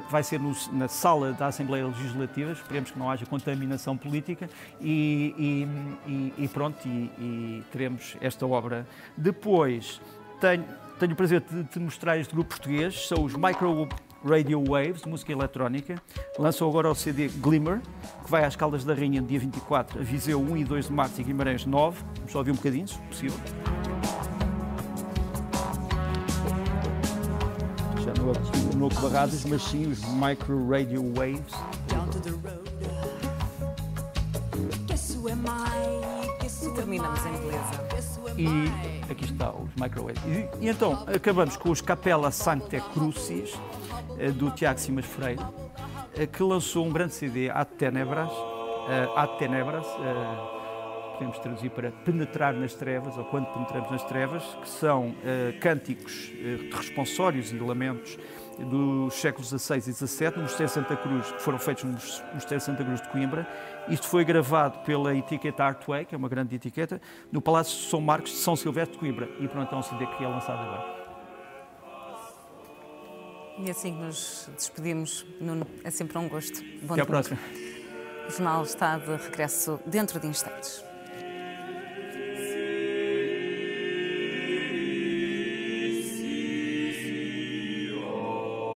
[0.09, 4.49] Vai ser no, na sala da Assembleia Legislativa, esperemos que não haja contaminação política
[4.81, 5.65] e,
[6.05, 8.85] e, e pronto, e, e, teremos esta obra.
[9.15, 10.01] Depois,
[10.41, 10.65] tenho,
[10.99, 13.87] tenho o prazer de te mostrar este grupo português, são os Micro
[14.25, 15.95] Radio Waves, música eletrónica.
[16.37, 17.79] Lançam agora o CD Glimmer,
[18.25, 21.21] que vai às Caldas da Rainha, dia 24, a Viseu 1 e 2 de março
[21.21, 22.03] e Guimarães 9.
[22.17, 23.39] Vamos só ouvir um bocadinho, se possível.
[28.81, 31.53] No Barradas, mas sim os Micro Radio Waves.
[36.63, 37.91] E terminamos em beleza.
[38.37, 40.19] E aqui está os microwaves.
[40.25, 43.53] E, e então acabamos com os Capella Sancte Crucis,
[44.17, 45.43] eh, do Tiago Simas Freire,
[46.15, 49.85] eh, que lançou um grande CD, Ad Tenebras, uh, Ad Tenebras,
[51.13, 56.31] podemos traduzir para penetrar nas trevas, ou quando penetramos nas trevas, que são uh, cânticos
[56.31, 58.17] uh, responsórios e lamentos
[58.65, 61.91] dos séculos XVI e XVII, no Mosteiro Santa Cruz, que foram feitos no
[62.33, 63.47] Mosteiro Santa Cruz de Coimbra.
[63.87, 67.01] Isto foi gravado pela etiqueta Artway, que é uma grande etiqueta,
[67.31, 69.29] no Palácio de São Marcos de São Silvestre de Coimbra.
[69.39, 71.01] E pronto, é um CD que é lançado agora.
[73.57, 76.63] E assim que nos despedimos, Nuno, é sempre um gosto.
[76.83, 77.39] Bom Até à próxima.
[78.27, 80.83] O jornal está de regresso dentro de instantes.